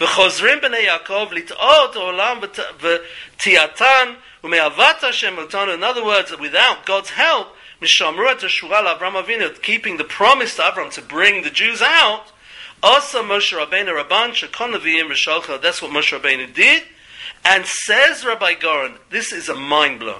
[0.00, 2.40] וחוזרים בני יעקב לטעות העולם
[2.80, 4.12] ותיעתן
[4.44, 7.46] ומאהבת השם אותנו, in other words, without God's help,
[7.82, 12.32] משמרו את השורה לאברהם אבינו, keeping the promise to Abraham to bring the Jews out,
[12.82, 16.82] also Moshe Rabbeinu Rabban, Shekon Nevi'im Rishalcha, that's what Moshe Rabbeinu did,
[17.47, 20.19] and says Rabbi Goren, this is a mind blow.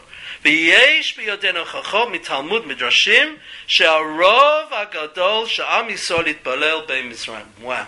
[7.61, 7.87] Wow.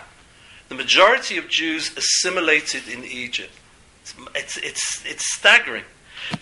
[0.68, 3.52] The majority of Jews assimilated in Egypt.
[4.34, 5.84] It's, it's, it's staggering.
[6.32, 6.38] They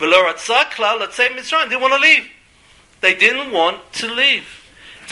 [1.76, 2.28] want to leave.
[3.00, 4.64] They didn't want to leave.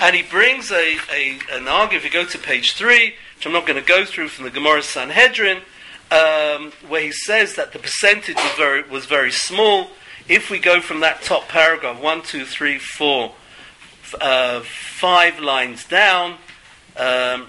[0.02, 3.52] And he brings a, a, an argument, if you go to page 3, which I'm
[3.52, 5.62] not going to go through from the Gemara Sanhedrin,
[6.10, 9.88] um, where he says that the percentage was very, was very small.
[10.28, 13.34] If we go from that top paragraph, one, two, three, four,
[14.20, 16.38] uh, five lines down,
[16.96, 17.48] um,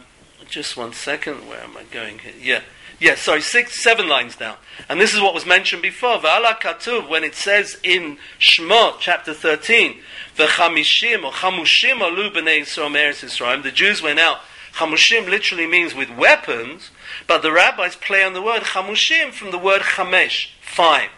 [0.49, 2.33] just one second, where am I going here?
[2.41, 2.61] Yeah.
[2.99, 4.55] Yeah, sorry, six, seven lines down.
[4.89, 6.17] And this is what was mentioned before.
[6.17, 9.99] V'ala katuv, when it says in Shemot, chapter 13,
[10.35, 14.39] v'chamishim, or chamushim alu b'nei Yisrael Yisrael, the Jews went out.
[14.73, 16.89] Chamushim literally means with weapons,
[17.25, 21.09] but the rabbis play on the word chamushim from the word chamesh, five.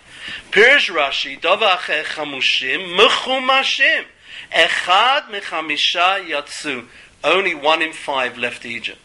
[0.52, 4.06] Pirish Rashi, davache chamushim, mechumashim.
[4.54, 6.86] Echad mechamisha yatsu.
[7.24, 9.00] Only one in five left Egypt.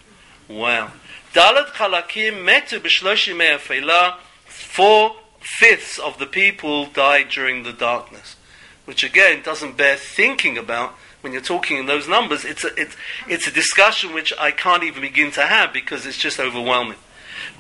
[0.49, 0.93] Wow.
[1.33, 4.19] Dalat chalakim metu b'shloshim me'afela.
[4.47, 8.37] Four fifths of the people died during the darkness,
[8.85, 12.45] which again doesn't bear thinking about when you're talking in those numbers.
[12.45, 12.95] It's a, it's,
[13.27, 16.99] it's a discussion which I can't even begin to have because it's just overwhelming.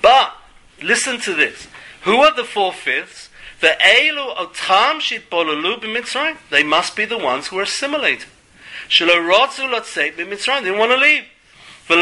[0.03, 0.35] But
[0.83, 1.67] listen to this.
[2.03, 3.31] Who are the four fifths?
[3.61, 6.37] The Elu Otam Shitbolalu b'Mitzrayim.
[6.51, 8.27] They must be the ones who are assimilated.
[8.89, 10.61] Shelo Rotzu Lotzeit b'Mitzrayim.
[10.61, 11.25] They didn't want to leave.
[11.87, 11.97] They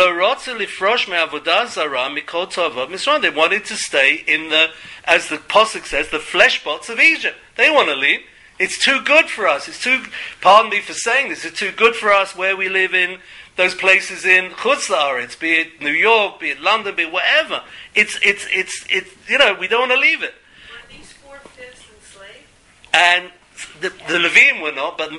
[3.31, 4.69] wanted to stay in the,
[5.05, 7.37] as the Posuk says, the flesh pots of Egypt.
[7.57, 8.21] They want to leave.
[8.63, 9.67] It's too good for us.
[9.67, 10.05] It's too,
[10.41, 13.19] pardon me for saying this, it's too good for us where we live in
[13.57, 17.65] those places in Chutz be it New York, be it London, be it whatever.
[17.97, 20.35] It's, it's, it's, it's, you know, we don't want to leave it.
[20.71, 22.47] Were these four-fifths enslaved?
[22.95, 23.33] And
[23.81, 25.11] the, the Levim were not, but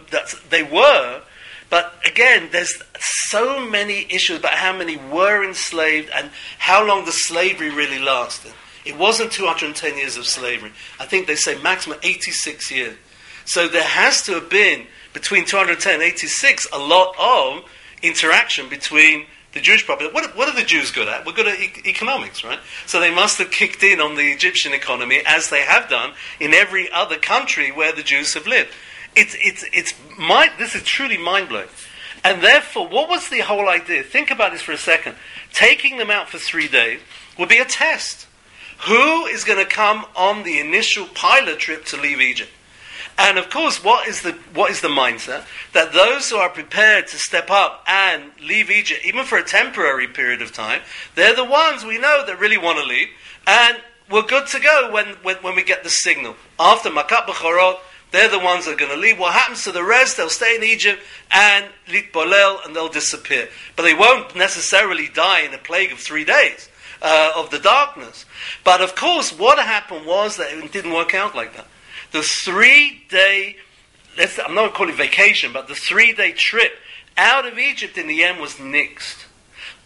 [0.50, 1.22] they were,
[1.70, 6.30] but again, there's so many issues about how many were enslaved and
[6.60, 8.54] how long the slavery really lasted.
[8.86, 10.72] It wasn't 210 years of slavery.
[10.98, 12.96] I think they say maximum 86 years.
[13.46, 17.70] So there has to have been, between 210 and 86, a lot of
[18.02, 20.14] interaction between the Jewish population.
[20.14, 21.26] What, what, are the Jews good at?
[21.26, 22.60] We're good at e- economics, right?
[22.86, 26.54] So they must have kicked in on the Egyptian economy as they have done in
[26.54, 28.72] every other country where the Jews have lived.
[29.16, 31.68] It's, it's, it's mind, this is truly mind blowing.
[32.24, 34.02] And therefore, what was the whole idea?
[34.02, 35.16] Think about this for a second.
[35.52, 37.02] Taking them out for three days
[37.38, 38.28] would be a test.
[38.88, 42.52] Who is going to come on the initial pilot trip to leave Egypt?
[43.18, 47.08] And of course, what is the what is the mindset that those who are prepared
[47.08, 50.82] to step up and leave Egypt, even for a temporary period of time,
[51.16, 53.10] they're the ones we know that really want to leave,
[53.46, 53.78] and
[54.10, 57.78] we're good to go when when, when we get the signal after Makat B'chorot
[58.14, 59.18] they're the ones that are going to leave.
[59.18, 60.18] What happens to the rest?
[60.18, 63.50] They'll stay in Egypt and litbolel, and they'll disappear.
[63.76, 66.70] But they won't necessarily die in a plague of three days
[67.02, 68.26] uh, of the darkness.
[68.64, 71.66] But of course, what happened was that it didn't work out like that.
[72.14, 73.58] The three-day,
[74.18, 76.74] I'm not going to call it vacation, but the three-day trip
[77.18, 79.26] out of Egypt in the end was nixed.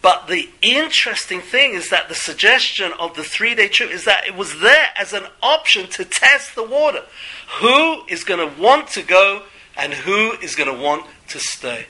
[0.00, 4.26] But the interesting thing is that the suggestion of the three day trip is that
[4.26, 7.02] it was there as an option to test the water.
[7.60, 9.42] Who is going to want to go
[9.76, 11.86] and who is going to want to stay?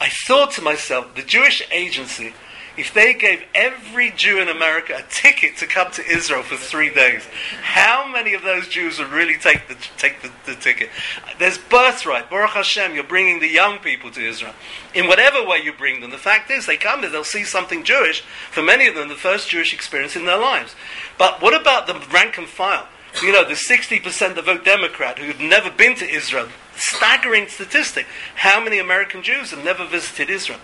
[0.00, 2.34] I thought to myself, the Jewish agency
[2.76, 6.92] if they gave every Jew in America a ticket to come to Israel for three
[6.92, 7.22] days,
[7.62, 10.90] how many of those Jews would really take the, take the, the ticket?
[11.38, 12.28] There's birthright.
[12.28, 14.54] Baruch Hashem, you're bringing the young people to Israel.
[14.92, 17.84] In whatever way you bring them, the fact is they come there, they'll see something
[17.84, 18.22] Jewish.
[18.50, 20.74] For many of them, the first Jewish experience in their lives.
[21.16, 22.88] But what about the rank and file?
[23.22, 26.48] You know, the 60% that vote Democrat who've never been to Israel.
[26.74, 28.06] Staggering statistic.
[28.34, 30.58] How many American Jews have never visited Israel?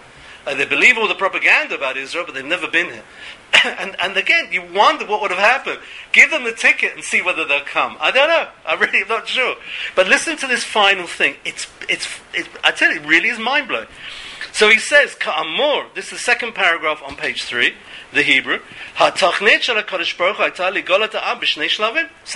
[0.46, 3.02] Uh, they believe all the propaganda about Israel, but they've never been here.
[3.64, 5.78] and, and again, you wonder what would have happened.
[6.12, 7.96] Give them the ticket and see whether they'll come.
[8.00, 8.48] I don't know.
[8.66, 9.56] I really am not sure.
[9.94, 11.36] But listen to this final thing.
[11.44, 13.88] It's, it's, it's I tell you, it really is mind blowing.
[14.52, 17.72] So he says, Ka'amur, this is the second paragraph on page 3,
[18.12, 18.58] the Hebrew.
[18.98, 19.10] So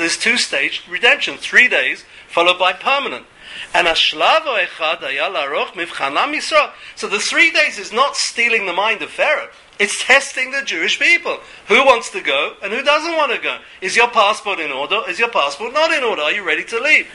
[0.03, 3.27] there's two stage redemption, three days, followed by permanent.
[3.73, 6.71] And Ashlavo Echad Ayala Mivchanam Yisrael.
[6.97, 9.49] So the three days is not stealing the mind of Pharaoh.
[9.77, 11.40] It's testing the Jewish people.
[11.67, 13.59] Who wants to go and who doesn't want to go?
[13.81, 15.03] Is your passport in order?
[15.09, 16.23] Is your passport not in order?
[16.23, 17.09] Are you ready to leave?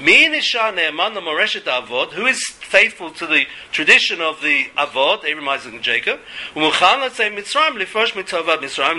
[0.00, 5.50] Mi nisha ne'eman moreshet avod, who is faithful to the tradition of the Avod, Abraham,
[5.50, 6.20] Isaac, and Jacob?
[6.54, 7.76] Mitzrayim,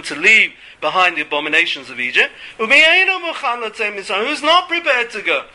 [0.04, 2.32] To leave behind the abominations of Egypt.
[2.60, 2.72] Who's
[4.44, 5.46] not prepared to go?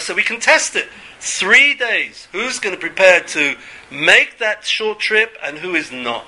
[0.00, 0.88] So we can test it.
[1.20, 2.26] Three days.
[2.32, 3.56] Who's going to prepare to
[3.90, 6.26] make that short trip and who is not?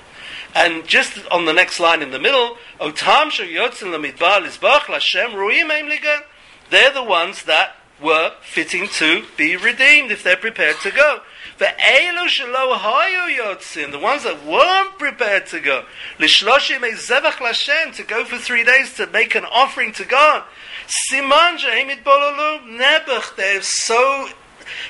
[0.55, 2.57] And just on the next line in the middle,
[6.69, 11.21] They're the ones that were fitting to be redeemed if they're prepared to go.
[11.57, 15.85] Ve'elu shelo hayu yotzin, the ones that weren't prepared to go,
[16.17, 20.43] lishloshim zevach lashem, to go for three days to make an offering to God.
[20.87, 24.29] Siman she'emit bololu nebuch, they're so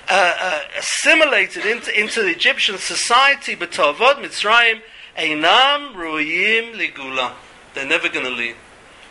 [0.10, 4.82] uh, uh, assimilated into, into the Egyptian society, but Tovod Mitzrayim,
[5.18, 7.34] Einam Ru'yim Ligula.
[7.74, 8.56] They're never going to leave.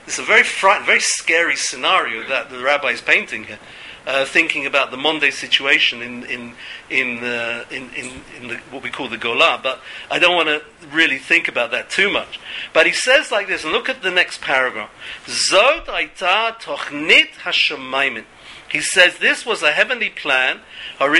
[0.06, 3.58] It's a very frightened, very scary scenario that the rabbi is painting here
[4.06, 6.52] uh, thinking about the Monday situation in in
[6.90, 8.10] in, uh, in, in,
[8.40, 11.70] in the, what we call the Gola, but I don't want to really think about
[11.70, 12.40] that too much.
[12.72, 14.90] But he says like this, and look at the next paragraph.
[15.26, 18.24] Zod aita tochnit hashemayim.
[18.70, 20.60] He says this was a heavenly plan.
[20.98, 21.12] So the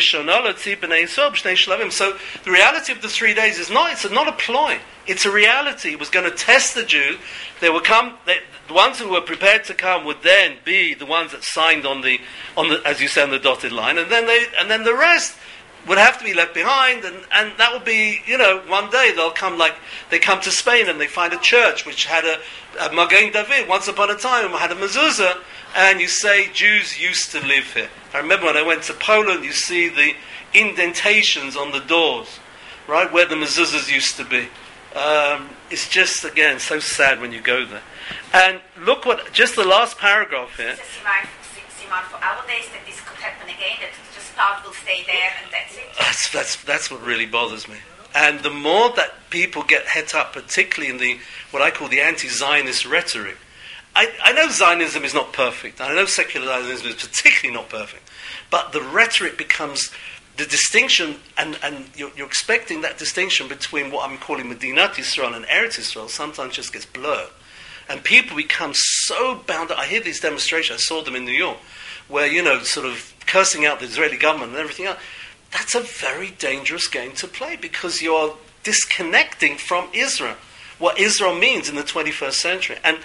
[2.46, 4.78] reality of the three days is not it's not a ploy.
[5.06, 5.92] It's a reality.
[5.92, 7.18] It was going to test the Jews.
[7.60, 8.14] They will come.
[8.26, 11.86] They, the ones who were prepared to come would then be the ones that signed
[11.86, 12.20] on the
[12.56, 14.94] on the as you say on the dotted line, and then they and then the
[14.94, 15.36] rest
[15.88, 19.12] would have to be left behind, and, and that would be, you know, one day
[19.14, 19.74] they'll come like,
[20.10, 22.38] they come to Spain and they find a church which had a,
[22.84, 25.38] a Magen David, once upon a time, had a mezuzah,
[25.76, 27.88] and you say Jews used to live here.
[28.12, 30.14] I remember when I went to Poland, you see the
[30.54, 32.38] indentations on the doors,
[32.88, 34.48] right, where the mezuzahs used to be.
[34.96, 37.82] Um, it's just, again, so sad when you go there.
[38.32, 40.76] And look what, just the last paragraph here.
[40.76, 45.30] Simon, for our days that this could happen again, that just part will stay there
[45.42, 45.88] and that's it.
[45.98, 47.76] That's, that's, that's what really bothers me.
[48.14, 51.18] And the more that people get het up, particularly in the
[51.52, 53.36] what I call the anti-Zionist rhetoric,
[53.94, 55.80] I, I know Zionism is not perfect.
[55.80, 58.08] I know secular Zionism is particularly not perfect.
[58.50, 59.90] But the rhetoric becomes
[60.36, 65.34] the distinction, and, and you're, you're, expecting that distinction between what I'm calling Medinat Israel
[65.34, 67.28] and Eretz Israel sometimes just gets blurred.
[67.88, 69.78] And people become so bound up.
[69.78, 71.58] I hear these demonstrations, I saw them in New York,
[72.08, 74.98] where, you know, sort of cursing out the Israeli government and everything else.
[75.50, 80.36] That's a very dangerous game to play because you're disconnecting from Israel,
[80.78, 82.76] what Israel means in the 21st century.
[82.84, 82.98] And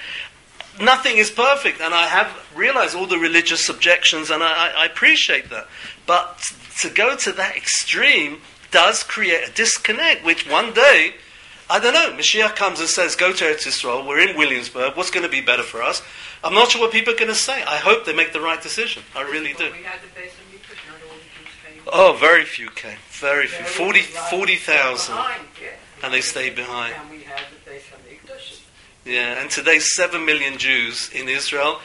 [0.79, 5.49] nothing is perfect, and I have realized all the religious objections, and I, I, appreciate
[5.49, 5.67] that.
[6.05, 6.41] But
[6.81, 11.15] to go to that extreme does create a disconnect, which one day,
[11.69, 15.11] I don't know, Mashiach comes and says, Go to Eretz Yisrael, we're in Williamsburg, what's
[15.11, 16.01] going to be better for us?
[16.43, 17.63] I'm not sure what people are going to say.
[17.63, 19.03] I hope they make the right decision.
[19.15, 19.71] I really do.
[21.87, 22.97] Oh, very few came.
[23.09, 23.65] Very few.
[23.65, 25.15] 40,000.
[25.15, 25.65] 40,
[26.03, 26.95] and they stayed behind.
[29.05, 31.79] Yeah, and today, 7 million Jews in Israel.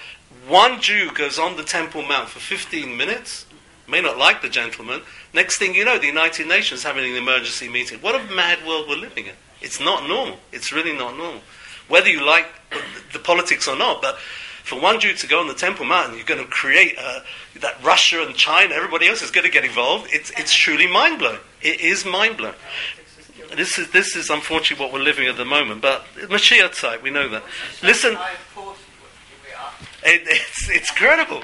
[0.48, 3.44] One Jew goes on the Temple Mount for 15 minutes,
[3.86, 5.02] may not like the gentleman.
[5.34, 7.98] Next thing you know, the United Nations having an emergency meeting.
[7.98, 9.34] What a mad world we're living in.
[9.60, 10.38] It's not normal.
[10.50, 11.42] It's really not normal.
[11.88, 12.46] Whether you like
[13.12, 14.18] the politics or not, but
[14.70, 17.20] For one Jew to go on the Temple Mount, you're going to create uh,
[17.58, 20.08] that Russia and China, everybody else is going to get involved.
[20.12, 21.40] It's, it's truly mind blowing.
[21.60, 22.54] It is mind blowing.
[23.56, 27.10] This is, this is unfortunately what we're living at the moment, but Mashiach side, we
[27.10, 27.42] know that.
[27.82, 28.16] Listen,
[30.04, 31.42] it, it's, it's incredible.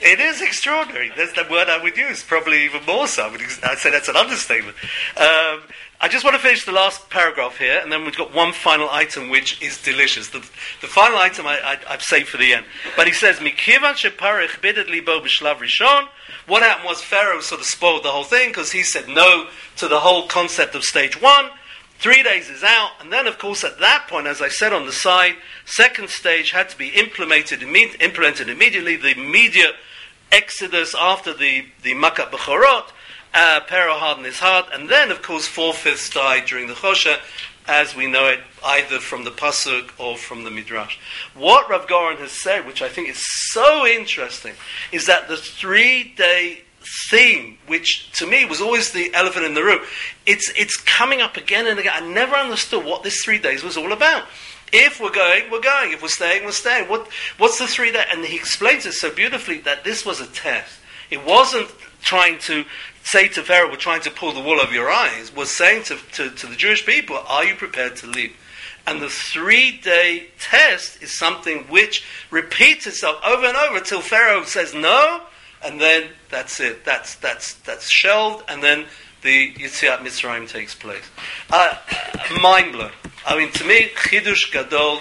[0.00, 1.12] It is extraordinary.
[1.16, 3.34] That's the word I would use, probably even more so.
[3.64, 4.76] I'd say that's an understatement.
[5.16, 5.62] Um,
[6.02, 8.88] I just want to finish the last paragraph here, and then we've got one final
[8.88, 10.28] item which is delicious.
[10.28, 10.38] The,
[10.80, 12.64] the final item I, have saved for the end.
[12.96, 16.08] But he says, Mikivan sheparech bided bo b'shlav rishon.
[16.46, 19.88] What happened was Pharaoh sort of spoiled the whole thing because he said no to
[19.88, 21.50] the whole concept of stage one.
[21.98, 24.86] Three days is out, and then, of course, at that point, as I said on
[24.86, 25.34] the side,
[25.66, 28.96] second stage had to be implemented, implemented immediately.
[28.96, 29.74] The immediate
[30.32, 32.86] exodus after the, the Makat Bechorot,
[33.32, 37.18] uh, Pharaoh hardened his heart, and then, of course, four fifths died during the Chosha,
[37.66, 40.98] as we know it, either from the Pasuk or from the Midrash.
[41.34, 43.22] What Rav Goren has said, which I think is
[43.52, 44.54] so interesting,
[44.90, 46.62] is that the three day
[47.10, 49.80] theme, which to me was always the elephant in the room,
[50.26, 51.92] it's, it's coming up again and again.
[51.94, 54.26] I never understood what this three days was all about.
[54.72, 55.92] If we're going, we're going.
[55.92, 56.88] If we're staying, we're staying.
[56.88, 57.08] What,
[57.38, 58.06] what's the three days?
[58.10, 60.78] And he explains it so beautifully that this was a test.
[61.10, 61.68] It wasn't
[62.02, 62.64] trying to
[63.10, 65.96] say to Pharaoh, we're trying to pull the wool over your eyes, was saying to,
[66.12, 68.36] to, to the Jewish people, are you prepared to leave?
[68.86, 74.44] And the three day test is something which repeats itself over and over until Pharaoh
[74.44, 75.22] says no,
[75.64, 76.84] and then that's it.
[76.84, 78.86] That's, that's, that's shelved, and then
[79.22, 81.04] the Yitziat Mitzrayim takes place.
[81.50, 81.74] Uh,
[82.40, 82.92] mind blowing.
[83.26, 85.00] I mean, to me, Chidush Gadol,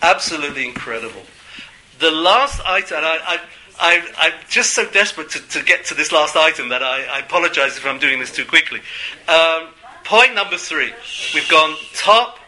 [0.00, 1.22] absolutely incredible.
[1.98, 3.40] The last item, I, I
[3.80, 7.20] I, am just so desperate to, to, get to this last item that I, I
[7.20, 8.80] apologize if I'm doing this too quickly.
[9.26, 9.68] Um,
[10.04, 10.92] point number three.
[11.32, 12.38] We've gone top,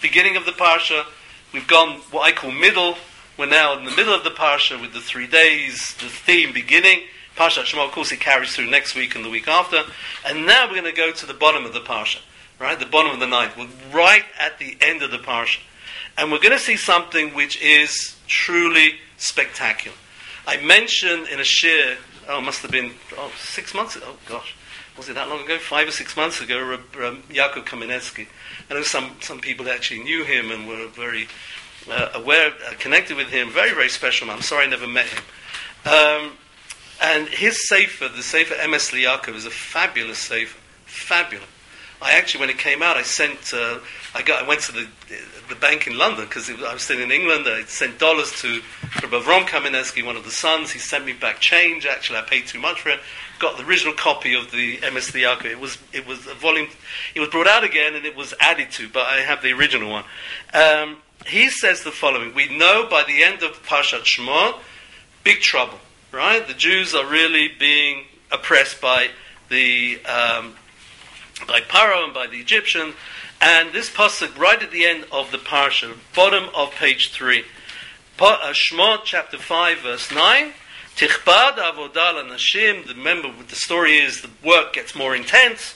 [0.00, 1.04] beginning of the Parsha.
[1.52, 2.96] We've gone what I call middle.
[3.36, 7.00] We're now in the middle of the Parsha with the three days, the theme beginning.
[7.36, 9.82] Parsha Shema, of course, it carries through next week and the week after.
[10.24, 12.20] And now we're going to go to the bottom of the Parsha,
[12.60, 12.78] right?
[12.78, 13.56] The bottom of the ninth.
[13.58, 15.58] We're right at the end of the Parsha.
[16.16, 19.96] And we're going to see something which is truly spectacular.
[20.46, 21.96] I mentioned in a share,
[22.28, 24.06] oh, it must have been oh, six months ago.
[24.08, 24.54] Oh, gosh.
[24.96, 25.58] Was it that long ago?
[25.58, 28.28] Five or six months ago, um, Yaakov Kamenetsky.
[28.70, 31.28] I know some, some people that actually knew him and were very
[31.90, 33.50] uh, aware, uh, connected with him.
[33.50, 34.36] Very, very special man.
[34.36, 35.22] I'm sorry I never met him.
[35.84, 36.32] Um,
[37.02, 40.58] and his Sefer, the Sefer Emes Yaakov, is a fabulous Sefer.
[40.86, 41.44] Fabulous.
[42.00, 43.78] I actually, when it came out, I sent, uh,
[44.16, 44.88] I got, I went to the
[45.48, 47.44] the bank in London because I was still in England.
[47.46, 48.60] I sent dollars to
[49.02, 50.70] Avram Kamenetsky, one of the sons.
[50.72, 51.84] He sent me back change.
[51.84, 53.00] Actually, I paid too much for it.
[53.38, 55.44] Got the original copy of the Emes Yaakov.
[55.44, 56.68] It was it was a volume.
[57.14, 59.90] It was brought out again and it was added to, but I have the original
[59.90, 60.04] one.
[60.54, 60.96] Um,
[61.26, 64.58] he says the following: We know by the end of Parshat Shemot,
[65.24, 65.78] big trouble.
[66.10, 69.08] Right, the Jews are really being oppressed by
[69.50, 70.54] the um,
[71.46, 72.94] by Paro and by the Egyptians.
[73.40, 77.44] And this pasuk right at the end of the parsha, bottom of page three,
[78.18, 80.52] uh, Shemot chapter five, verse nine.
[80.96, 82.88] Tichbad avodah nashim.
[82.88, 85.74] Remember, the story is the work gets more intense.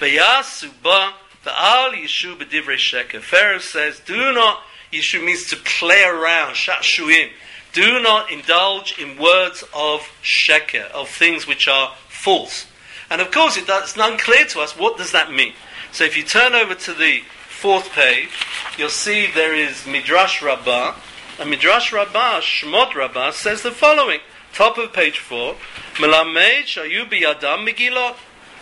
[0.00, 1.12] Veyasu ba
[1.44, 3.20] va'al yishu b'divrei sheker.
[3.20, 6.54] Pharaoh says, "Do not." Yishu means to play around.
[6.54, 7.30] Shashuim.
[7.72, 12.66] Do not indulge in words of sheker, of things which are false.
[13.08, 15.54] And of course, it does, it's unclear to us what does that mean.
[15.92, 18.30] So if you turn over to the fourth page,
[18.78, 20.94] you'll see there is Midrash Rabbah.
[21.38, 24.20] And Midrash Rabbah, Shmot Rabbah, says the following.
[24.54, 25.56] Top of page four.
[25.96, 28.16] Melamed shayu biyadam megillot.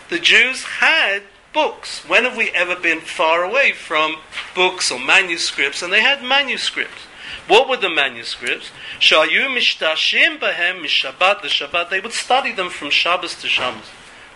[0.09, 1.23] The Jews had
[1.53, 2.07] books.
[2.07, 4.17] When have we ever been far away from
[4.53, 5.81] books or manuscripts?
[5.81, 7.03] And they had manuscripts.
[7.47, 8.71] What were the manuscripts?
[8.99, 11.89] Shayu mishtashim bahem mishabat the Shabbat.
[11.89, 13.85] They would study them from Shabbos to Shabbos.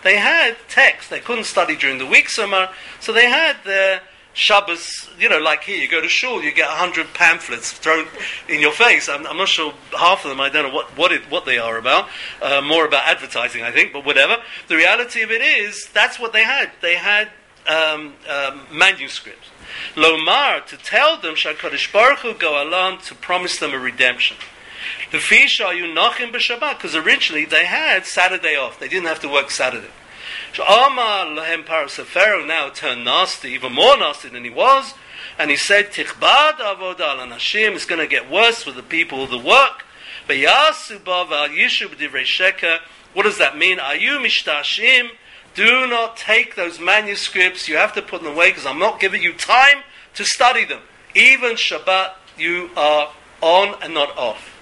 [0.06, 1.10] They had text.
[1.10, 2.68] They couldn't study during the week so
[3.00, 4.02] so they had their
[4.34, 8.06] Shabbos, you know, like here, you go to shul, you get hundred pamphlets thrown
[8.48, 9.08] in your face.
[9.08, 10.40] I'm, I'm, not sure half of them.
[10.40, 12.08] I don't know what what, it, what they are about.
[12.40, 14.36] Uh, more about advertising, I think, but whatever.
[14.68, 16.70] The reality of it is, that's what they had.
[16.82, 17.28] They had
[17.66, 19.48] um, um, manuscripts.
[19.96, 24.36] Lomar to tell them Shakadosh Baruch Hu go along to promise them a redemption.
[25.12, 28.78] The fish are you nachim b'Shabbat because originally they had Saturday off.
[28.78, 29.90] They didn't have to work Saturday.
[30.54, 34.94] So Amar lahem Pharaoh now turned nasty, even more nasty than he was,
[35.38, 39.38] and he said, Tichbad avodah anashim It's going to get worse for the people the
[39.38, 39.84] work.
[43.12, 43.78] What does that mean?
[43.78, 45.10] Are you mishtashim?
[45.54, 47.68] Do not take those manuscripts.
[47.68, 49.78] You have to put them away because I'm not giving you time
[50.14, 50.80] to study them.
[51.14, 54.55] Even Shabbat, you are on and not off.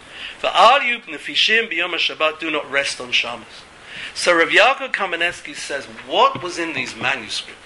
[0.53, 3.47] All you nefishim b'yom Shabbat do not rest on Shabbos.
[4.15, 7.61] So Rav Yaakov Kamenetsky says, what was in these manuscripts?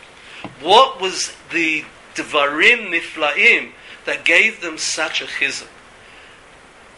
[0.61, 3.73] What was the Devarim Niflaim
[4.07, 5.69] that gave them such a chizuk?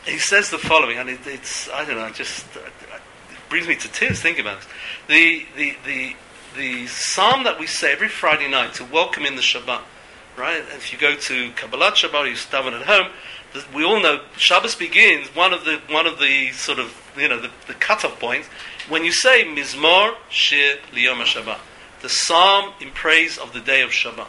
[0.04, 2.62] He says the following, and it, it's, I don't know, it just it
[3.48, 4.68] brings me to tears thinking about this.
[5.08, 6.16] The, the, the,
[6.56, 9.82] the psalm that we say every Friday night to welcome in the Shabbat,
[10.36, 10.62] right?
[10.74, 13.12] If you go to Kabbalat Shabbat, you daven at home,
[13.74, 17.40] we all know Shabbos begins, one of the, one of the sort of, you know,
[17.40, 18.48] the, the cutoff points,
[18.88, 21.58] when you say Mizmor Shir Liyom Shabbat,
[22.02, 24.28] the psalm in praise of the day of Shabbat.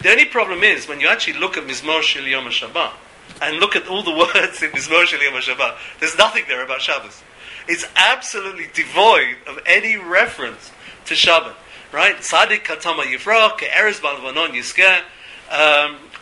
[0.00, 2.92] The only problem is when you actually look at Mizmor Shir Liyom Shabbat,
[3.40, 6.80] and look at all the words in Mizmor Shir Yom Shabbat, there's nothing there about
[6.80, 7.22] Shabbos.
[7.68, 10.72] It's absolutely devoid of any reference
[11.06, 11.54] to Shabbat.
[11.92, 12.22] Right?
[12.22, 14.54] Sadik katama ke'eres balvanon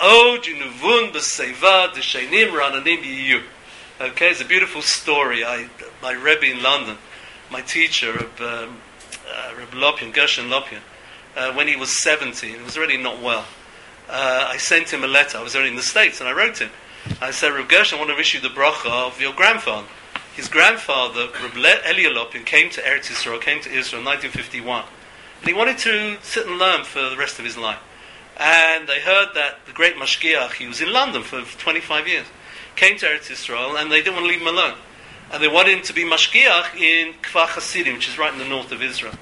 [0.01, 3.43] um, o jinuvun b'seiva, d'sheinim rananim yiyu.
[4.01, 5.45] Okay, it's a beautiful story.
[5.45, 5.69] I,
[6.01, 6.99] my Rebbe in London,
[7.51, 8.81] my teacher, Reb, um,
[9.29, 10.81] uh, Lopian, Gershon Lopian,
[11.37, 13.45] uh, when he was 17, he was already not well.
[14.09, 15.39] Uh, I sent him a letter.
[15.39, 16.71] I was already in the States, and I wrote him.
[17.21, 19.89] I said, Reb Gershon, I want to wish you the bracha of your grandfather.
[20.35, 24.85] His grandfather, Reb Elya Lopian, came to Eretz Israel, came to Israel in 1951.
[25.41, 27.81] And he wanted to sit and learn for the rest of his life.
[28.39, 32.27] And they heard that the great Mashgiach, he was in London for 25 years,
[32.77, 34.75] came to Eretz Israel, and they didn't want to leave him alone.
[35.33, 38.49] And they wanted him to be Mashgiach in Kfar Hasidim, which is right in the
[38.49, 39.15] north of Israel.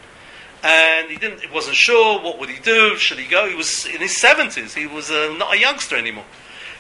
[0.63, 3.49] And he didn't, he wasn't sure, what would he do, should he go?
[3.49, 6.25] He was in his 70s, he was uh, not a youngster anymore.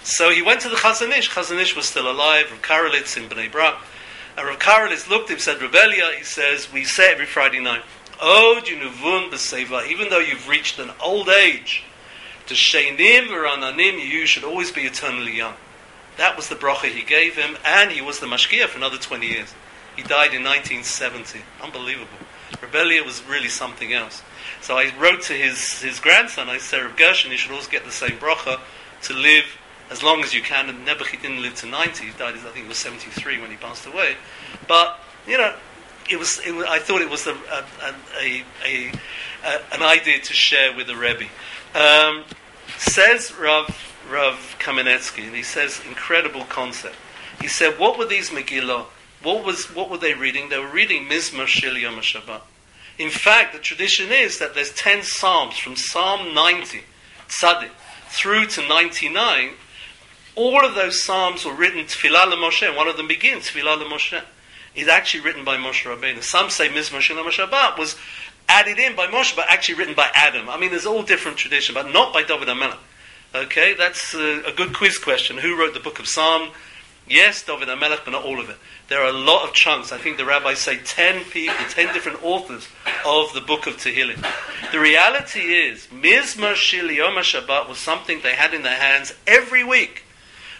[0.03, 1.31] So he went to the Chazon Ish.
[1.31, 3.77] Chazon Ish was still alive, Rav Karelitz in Bnei Brak.
[4.37, 7.61] And Rav Karelitz looked at him, said, Reb Elya, he says, we say every Friday
[7.61, 7.83] night,
[8.21, 11.85] Oh, Junuvun B'Seva, even though you've reached an old age,
[12.47, 15.55] to Sheinim V'Rananim, you should always be eternally young.
[16.17, 19.27] That was the bracha he gave him, and he was the mashgiach for another 20
[19.27, 19.55] years.
[19.97, 21.41] He died in 1970.
[21.63, 22.19] Unbelievable.
[22.63, 24.23] Reb Elya was really something else.
[24.61, 27.85] So I wrote to his, his grandson, I said, Reb Gershon, you should always get
[27.85, 28.61] the same bracha
[29.03, 29.45] to live
[29.91, 30.69] as long as you can.
[30.69, 32.05] And Nebuchadnezzar didn't live to 90.
[32.05, 34.17] He died, I think he was 73 when he passed away.
[34.69, 35.55] But, you know,
[36.11, 37.65] it was, it was I thought it was a, a,
[38.21, 38.93] a, a,
[39.73, 41.27] an idea to share with the Rebbe.
[41.77, 42.25] Um,
[42.79, 43.69] says Rav,
[44.11, 46.97] Rav Kamenetsky, and he says, incredible concept.
[47.41, 48.87] He said, what were these Megillah?
[49.23, 50.49] What, was, what were they reading?
[50.49, 52.41] They were reading Mizmor Shir Liyom Shabbat.
[52.99, 56.81] In fact, the tradition is that there's 10 Psalms from Psalm 90,
[57.29, 57.71] Tzaddik,
[58.09, 59.51] through to 99
[60.37, 62.77] all of those psalms were written Tfilah Moshe.
[62.77, 64.23] One of them begins Tfilah Moshe.
[64.75, 66.23] It's actually written by Moshe Rabbeinu.
[66.23, 67.97] Some say Mizmor Shel Shabbat was
[68.49, 70.49] added in by Moshe, but actually written by Adam.
[70.49, 72.79] I mean, there's all different tradition, but not by David HaMelech.
[73.35, 75.39] Okay, that's a, a, good quiz question.
[75.39, 76.51] Who wrote the book of Psalm?
[77.09, 78.57] Yes, David HaMelech, but not all of it.
[78.89, 79.93] There are a lot of chunks.
[79.93, 82.69] I think the rabbis say 10 people, 10 different authors
[83.05, 84.25] of the book of Tehillim.
[84.73, 89.65] The reality is, Mizmor Shir Liyom Shabbat was something they had in their hands every
[89.65, 90.05] week.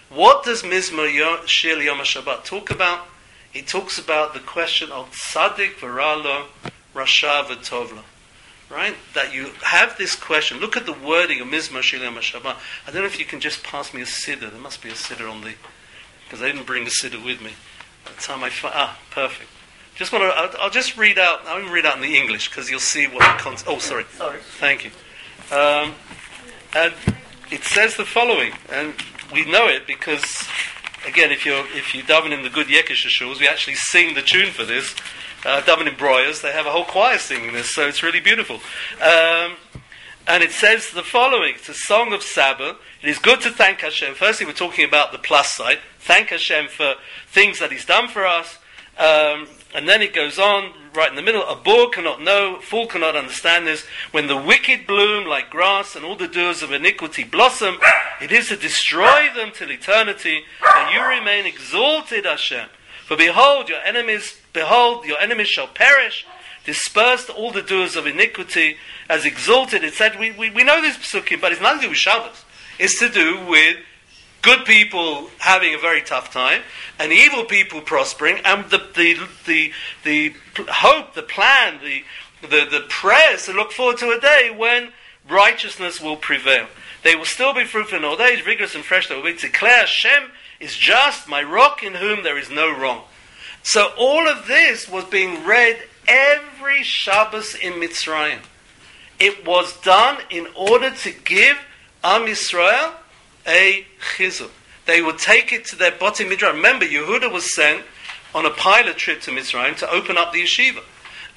[0.09, 3.09] What does Mizmor Shir Yom Shabbat talk about?
[3.53, 6.45] It talks about the question of Tzaddik Varalo
[6.97, 8.03] Rasha V'Tovla.
[8.69, 8.97] Right?
[9.15, 10.59] That you have this question.
[10.59, 12.57] Look at the wording of Mizmor Shir Yom Shabbat.
[12.87, 14.51] I don't know if you can just pass me a siddur.
[14.51, 15.55] There must be a siddur on the...
[16.25, 17.53] Because I didn't bring the siddur with me.
[18.05, 18.51] By the time I...
[18.51, 19.49] Fi- ah, perfect.
[19.95, 20.29] Just want to...
[20.37, 21.47] I'll, I'll, just read out...
[21.47, 23.67] I'll even read out in the English because you'll see what the context...
[23.69, 24.05] Oh, sorry.
[24.17, 24.41] Sorry.
[24.59, 24.91] Thank you.
[25.53, 25.95] Um,
[26.75, 26.93] and
[27.51, 28.95] it says the following, and
[29.33, 30.49] we know it because,
[31.07, 34.23] again, if you're if you daven in the good Yekisha shuls, we actually sing the
[34.23, 34.95] tune for this.
[35.47, 38.57] Uh, daven in Breuers, they have a whole choir singing this, so it's really beautiful.
[39.01, 39.55] Um,
[40.27, 42.79] and it says the following: It's a song of Sabbath.
[43.01, 44.15] It is good to thank Hashem.
[44.15, 45.79] Firstly, we're talking about the plus side.
[46.01, 46.95] Thank Hashem for
[47.29, 48.59] things that He's done for us.
[48.99, 52.89] Um, and then it goes on, right in the middle, a boor cannot know, fool
[52.89, 53.87] cannot understand this.
[54.11, 57.79] When the wicked bloom like grass and all the doers of iniquity blossom,
[58.21, 60.43] it is to destroy them till eternity,
[60.75, 62.69] and you remain exalted, Hashem.
[63.07, 66.27] For behold, your enemies, behold, your enemies shall perish,
[66.65, 68.77] dispersed all the doers of iniquity,
[69.09, 69.85] as exalted.
[69.85, 72.45] It said, we, we, we know this psukim, but it's nothing to do with Shabbos.
[72.79, 73.77] It's to do with
[74.41, 76.63] good people having a very tough time,
[76.99, 79.73] and evil people prospering, and the, the, the,
[80.05, 82.03] the hope, the plan, the,
[82.41, 84.93] the, the prayers to look forward to a day when
[85.29, 86.67] righteousness will prevail.
[87.03, 89.09] They will still be fruitful in old age, vigorous and fresh.
[89.09, 90.31] They will be declare Hashem
[90.61, 93.03] is just, my rock in whom there is no wrong.
[93.67, 98.39] So all of this was being read every Shabbos in Mitzrayim.
[99.19, 101.59] It was done in order to give
[102.05, 102.93] Am Yisrael
[103.45, 104.51] a chizuk.
[104.87, 106.55] They would take it to their Boti Midrash.
[106.55, 107.83] Remember, Yehuda was sent
[108.37, 110.85] on a pilot trip to Mitzrayim to open up the yeshiva.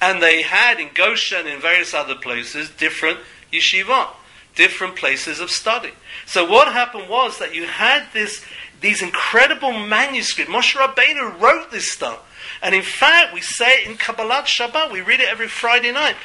[0.00, 3.18] And they had in Goshen and in various other places different
[3.52, 4.06] yeshiva,
[4.54, 5.90] different places of study.
[6.26, 8.44] So what happened was that you had this,
[8.80, 10.52] these incredible manuscripts.
[10.52, 12.26] Moshe Rabbeinu wrote this stuff.
[12.62, 16.16] And in fact, we say it in Kabbalat Shabbat, we read it every Friday night.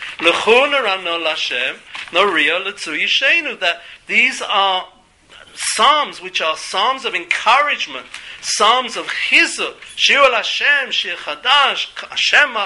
[3.60, 4.88] That these are
[5.56, 8.06] psalms which are psalms of encouragement,
[8.42, 12.58] psalms of chizuk, Shir Hashem, Shir Chadash, Hashem.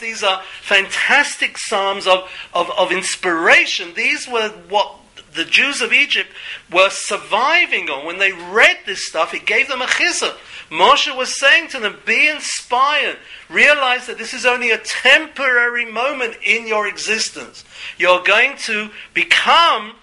[0.00, 3.94] These are fantastic psalms of, of, of inspiration.
[3.94, 4.99] These were what
[5.34, 6.30] the Jews of Egypt
[6.72, 8.06] were surviving on.
[8.06, 10.36] When they read this stuff, it gave them a chizuk.
[10.70, 13.18] Moshe was saying to them, be inspired.
[13.48, 17.64] Realize that this is only a temporary moment in your existence.
[17.98, 19.94] You're going to become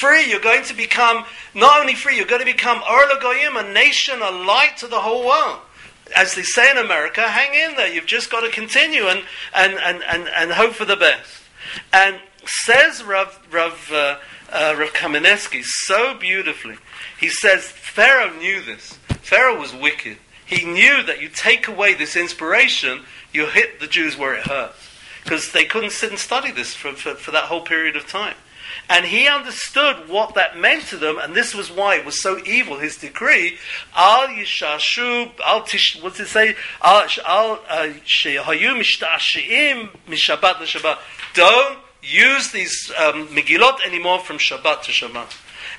[0.00, 0.28] free.
[0.28, 1.24] You're going to become
[1.54, 2.80] not only free, you're going to become
[3.20, 5.60] Goyim, a nation, a light to the whole world.
[6.16, 7.92] As they say in America, hang in there.
[7.92, 9.22] You've just got to continue and,
[9.54, 11.42] and, and, and, and hope for the best.
[11.92, 14.18] And says Rav, Rav, uh,
[14.54, 16.76] uh, Rav Kamenetsky so beautifully.
[17.18, 18.98] He says Pharaoh knew this.
[19.20, 20.18] Pharaoh was wicked.
[20.46, 23.02] He knew that you take away this inspiration,
[23.32, 24.76] you hit the Jews where it hurts.
[25.22, 28.36] Because they couldn't sit and study this for, for, for that whole period of time.
[28.88, 32.38] And he understood what that meant to them, and this was why it was so
[32.44, 33.56] evil, his decree.
[33.96, 36.54] Al yishashu, al tish, what's it say?
[36.82, 40.98] Al, uh, shehayu mishtashim mishabat Shabbat.
[41.32, 45.34] Don't use these um, Megillot anymore from Shabbat to Shabbat.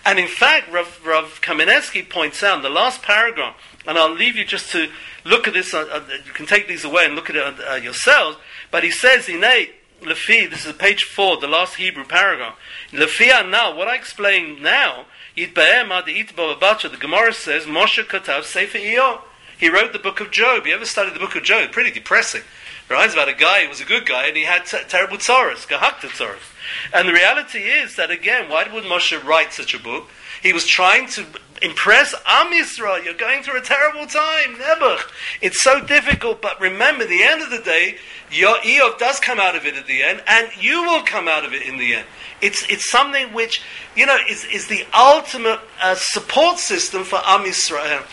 [0.05, 3.55] And in fact, Rav, Rav Kamenetsky points out in the last paragraph,
[3.88, 4.89] and I'll leave you just to
[5.23, 7.76] look at this, uh, uh, you can take these away and look at it uh,
[7.76, 8.38] yourselves,
[8.71, 12.57] but he says, in eight, Lefi, this is page four, the last Hebrew paragraph.
[12.91, 15.05] Lefia now, what I explain now,
[15.36, 19.21] the Gemara says, Moshe Katav Sefer Iyov.
[19.57, 20.65] He wrote the book of Job.
[20.67, 21.71] You ever studied the book of Job?
[21.71, 22.41] Pretty depressing.
[22.89, 25.67] It's about a guy who was a good guy and he had t- terrible tzoros,
[25.67, 26.53] gahakta tzoros.
[26.93, 30.09] And the reality is that again, why would Moshe write such a book?
[30.41, 31.25] He was trying to
[31.61, 33.03] impress Am Yisrael.
[33.03, 35.09] You're going through a terrible time, Nebuch.
[35.41, 37.97] It's so difficult, but remember, the end of the day,
[38.31, 41.45] your Iyov does come out of it at the end, and you will come out
[41.45, 42.05] of it in the end.
[42.41, 43.61] It's, it's something which,
[43.95, 48.03] you know, is, is the ultimate uh, support system for Am Yisrael.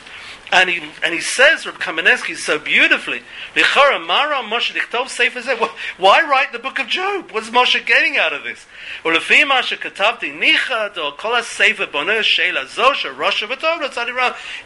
[0.55, 3.23] And he, and he says, Reb Kamenetsky, so beautifully,
[5.97, 7.31] why write the book of Job?
[7.31, 8.67] What's Moshe getting out of this?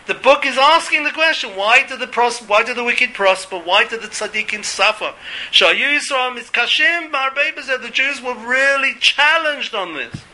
[0.06, 3.56] The book is asking the question, why did the, pros- why did the wicked prosper?
[3.56, 5.14] Why did the tzaddikim suffer?
[5.52, 5.66] The
[7.92, 10.24] Jews were really challenged on this.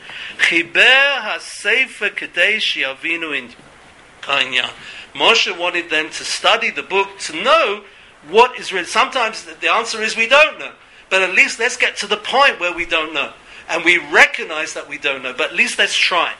[5.14, 7.84] Moshe wanted them to study the book to know
[8.28, 8.88] what is written.
[8.88, 10.72] Sometimes the answer is we don't know.
[11.10, 13.32] But at least let's get to the point where we don't know.
[13.68, 15.32] And we recognize that we don't know.
[15.32, 16.34] But at least let's try.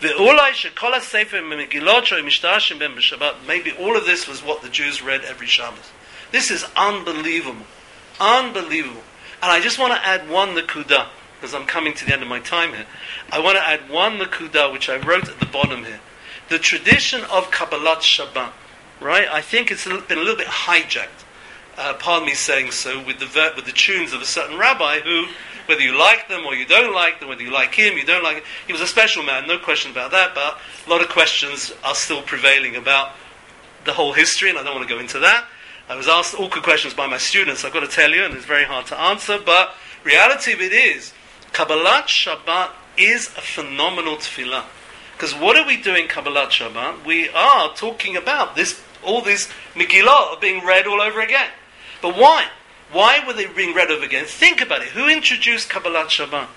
[0.00, 0.12] Maybe
[3.72, 5.92] all of this was what the Jews read every Shabbos.
[6.32, 7.66] This is unbelievable.
[8.18, 9.02] Unbelievable.
[9.42, 11.06] And I just want to add one nakuda,
[11.36, 12.86] because I'm coming to the end of my time here.
[13.30, 16.00] I want to add one nakuda, which I wrote at the bottom here
[16.48, 18.52] the tradition of Kabbalat Shabbat,
[19.00, 19.28] right?
[19.28, 21.24] I think it's been a little bit hijacked.
[21.76, 25.00] Uh, pardon me saying so, with the ver- with the tunes of a certain rabbi
[25.00, 25.26] who,
[25.66, 28.22] whether you like them or you don't like them, whether you like him, you don't
[28.22, 30.34] like him, he was a special man, no question about that.
[30.34, 33.12] But a lot of questions are still prevailing about
[33.84, 35.46] the whole history, and I don't want to go into that.
[35.88, 37.64] I was asked awkward questions by my students.
[37.64, 39.38] I've got to tell you, and it's very hard to answer.
[39.44, 41.12] But reality of it is,
[41.52, 44.64] Kabbalat Shabbat is a phenomenal tefillah.
[45.16, 47.06] Because what are we doing Kabbalat Shabbat?
[47.06, 51.48] We are talking about this, all these Megillah are being read all over again.
[52.02, 52.48] But why?
[52.92, 54.26] Why were they being read over again?
[54.26, 54.88] Think about it.
[54.88, 56.48] Who introduced Kabbalat Shabbat?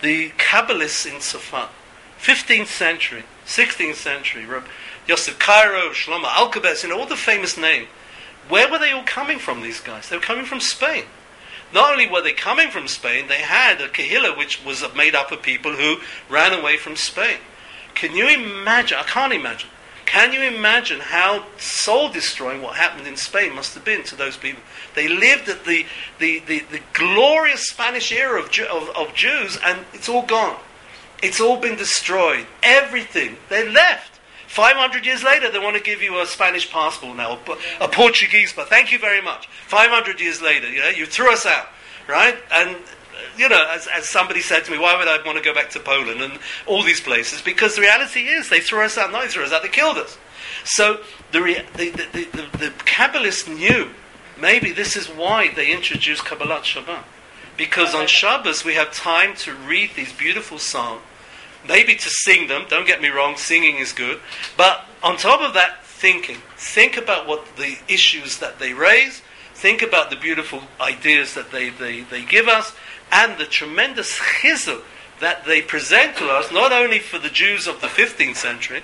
[0.00, 1.70] The Kabbalists in Safat.
[2.20, 4.46] 15th century, 16th century.
[5.08, 7.88] Yosef Karo, Shlomo Alkabetz, you know, all the famous names.
[8.48, 10.08] Where were they all coming from, these guys?
[10.08, 11.04] They were coming from Spain.
[11.72, 15.32] Not only were they coming from Spain, they had a Kehillah which was made up
[15.32, 15.96] of people who
[16.30, 17.38] ran away from Spain.
[17.94, 18.98] Can you imagine?
[18.98, 19.70] I can't imagine.
[20.06, 24.36] Can you imagine how soul destroying what happened in Spain must have been to those
[24.36, 24.62] people?
[24.94, 25.86] They lived at the,
[26.18, 30.56] the, the, the glorious Spanish era of, of, of Jews, and it's all gone.
[31.22, 32.46] It's all been destroyed.
[32.62, 33.36] Everything.
[33.48, 34.20] They left.
[34.46, 37.40] 500 years later, they want to give you a Spanish passport now,
[37.80, 39.48] a Portuguese, but thank you very much.
[39.66, 41.66] 500 years later, you know, you threw us out,
[42.08, 42.36] right?
[42.52, 42.76] And
[43.36, 45.70] you know, as, as somebody said to me, why would I want to go back
[45.70, 47.42] to Poland and all these places?
[47.42, 49.98] Because the reality is, they threw us out, not they threw us out, they killed
[49.98, 50.18] us.
[50.64, 51.00] So
[51.32, 53.90] the, rea- the, the, the, the, Kabbalists knew
[54.40, 57.04] maybe this is why they introduced Kabbalat Shabbat.
[57.56, 61.02] Because on Shabbos we have time to read these beautiful songs,
[61.68, 62.64] maybe to sing them.
[62.68, 64.20] Don't get me wrong, singing is good.
[64.56, 66.38] But on top of that, thinking.
[66.56, 69.22] Think about what the issues that they raise,
[69.54, 72.74] think about the beautiful ideas that they, they, they give us,
[73.10, 74.82] and the tremendous chizuk
[75.20, 78.82] that they present to us, not only for the Jews of the 15th century,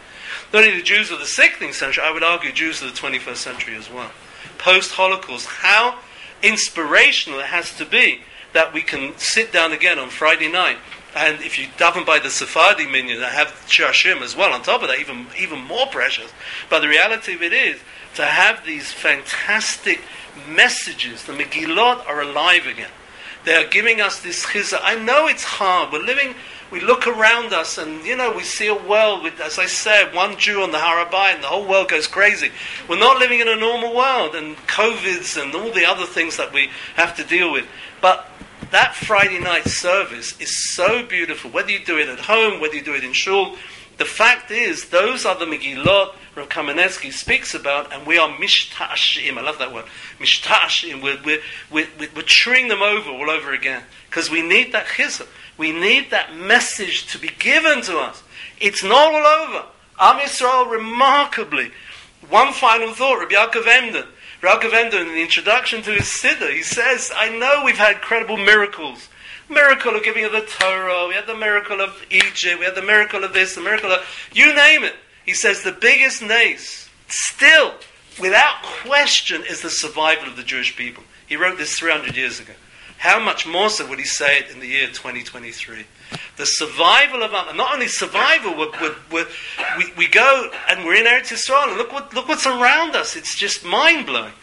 [0.53, 3.37] not only the Jews of the 16th century, I would argue Jews of the 21st
[3.37, 4.11] century as well.
[4.59, 5.99] Post Holocaust, how
[6.43, 8.21] inspirational it has to be
[8.53, 10.79] that we can sit down again on Friday night.
[11.14, 14.53] And if you daven by the Sephardi minyan, I have Shashim as well.
[14.53, 16.31] On top of that, even even more precious.
[16.68, 17.81] But the reality of it is
[18.14, 20.03] to have these fantastic
[20.49, 21.25] messages.
[21.25, 22.91] The Megillot are alive again.
[23.45, 24.80] They are giving us this chizah.
[24.82, 25.93] I know it's hard.
[25.93, 26.34] We're living.
[26.70, 30.14] We look around us, and you know we see a world with, as I said,
[30.14, 32.51] one Jew on the Har HaBayit, and the whole world goes crazy.
[32.88, 36.53] We're not living in a normal world, and COVIDs and all the other things that
[36.53, 37.66] we have to deal with.
[38.01, 38.30] But
[38.70, 41.51] that Friday night service is so beautiful.
[41.51, 43.57] Whether you do it at home, whether you do it in shul,
[43.97, 49.37] the fact is, those are the Megillot Rav Kamenetsky speaks about, and we are mishtashim.
[49.37, 49.87] I love that word.
[50.18, 51.03] Mishtashim.
[51.03, 53.83] We're, we're, we're, we're chewing them over all over again.
[54.09, 55.28] Because we need that chizuk.
[55.59, 58.22] We need that message to be given to us.
[58.61, 59.66] It's not all over.
[59.99, 61.72] Am Yisrael, remarkably,
[62.28, 64.05] one final thought, Rabbi Yaakov Emden.
[64.41, 69.09] Raghavendra, in the introduction to his Siddur, he says, I know we've had incredible miracles.
[69.51, 72.83] Miracle of giving of the Torah, we had the miracle of Egypt, we had the
[72.83, 74.01] miracle of this, the miracle of,
[74.33, 74.95] you name it.
[75.25, 77.75] He says the biggest nace, still,
[78.21, 81.05] without question, is the survival of the Jewish people.
[81.27, 82.55] He wrote this 300 years ago.
[83.01, 85.87] How much more so would he say it in the year 2023?
[86.37, 89.27] The survival of and not only survival, we're, we're, we're,
[89.79, 93.16] we we go and we're in Eretz Yisrael, and look what look what's around us.
[93.16, 94.35] It's just mind blowing,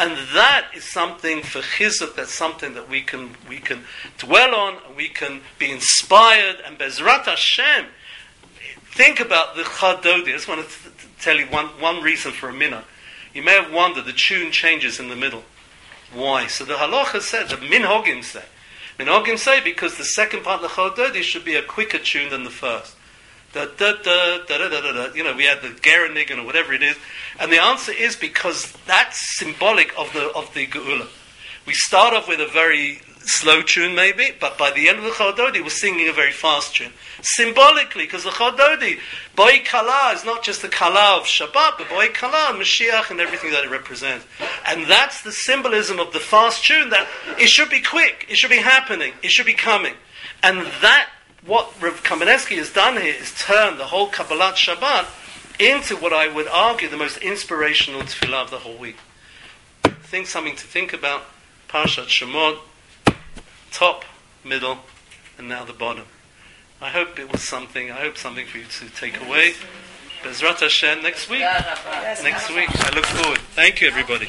[0.00, 2.16] and that is something for chizuk.
[2.16, 3.84] That's something that we can we can
[4.18, 6.56] dwell on, and we can be inspired.
[6.66, 7.86] And Bezrat Hashem,
[8.90, 10.28] think about the Chadodi.
[10.28, 12.84] I just want to tell you one one reason for a minute.
[13.32, 15.44] You may have wondered the tune changes in the middle.
[16.12, 16.48] Why?
[16.48, 18.42] So the halacha said, the minhagim say,
[18.98, 22.44] minhagim say because the second part of the chododi should be a quicker tune than
[22.44, 22.96] the first.
[23.52, 26.72] Da, da, da, da, da, da, da, You know, we had the Gerenigan or whatever
[26.72, 26.96] it is,
[27.40, 31.08] and the answer is because that's symbolic of the of the geula.
[31.66, 35.10] We start off with a very slow tune maybe, but by the end of the
[35.10, 36.92] Chododi, we're singing a very fast tune.
[37.22, 38.98] Symbolically, because the Chododi,
[39.36, 43.50] Boy Kala is not just the Kala of Shabbat, but Boy Kala, Mashiach, and everything
[43.52, 44.26] that it represents.
[44.66, 47.06] And that's the symbolism of the fast tune, that
[47.38, 49.94] it should be quick, it should be happening, it should be coming.
[50.42, 51.10] And that,
[51.44, 55.06] what Rav Kamenetsky has done here, is turn the whole Kabbalat Shabbat
[55.60, 58.96] into what I would argue the most inspirational tefillah of the whole week.
[60.04, 61.22] Think something to think about.
[61.68, 62.58] Parshat Shemot,
[63.70, 64.04] top,
[64.44, 64.78] middle,
[65.38, 66.04] and now the bottom.
[66.80, 67.90] I hope it was something.
[67.90, 69.54] I hope something for you to take away.
[70.22, 71.40] Bezrat Hashem next week.
[72.22, 72.68] Next week.
[72.70, 73.38] I look forward.
[73.54, 74.28] Thank you, everybody.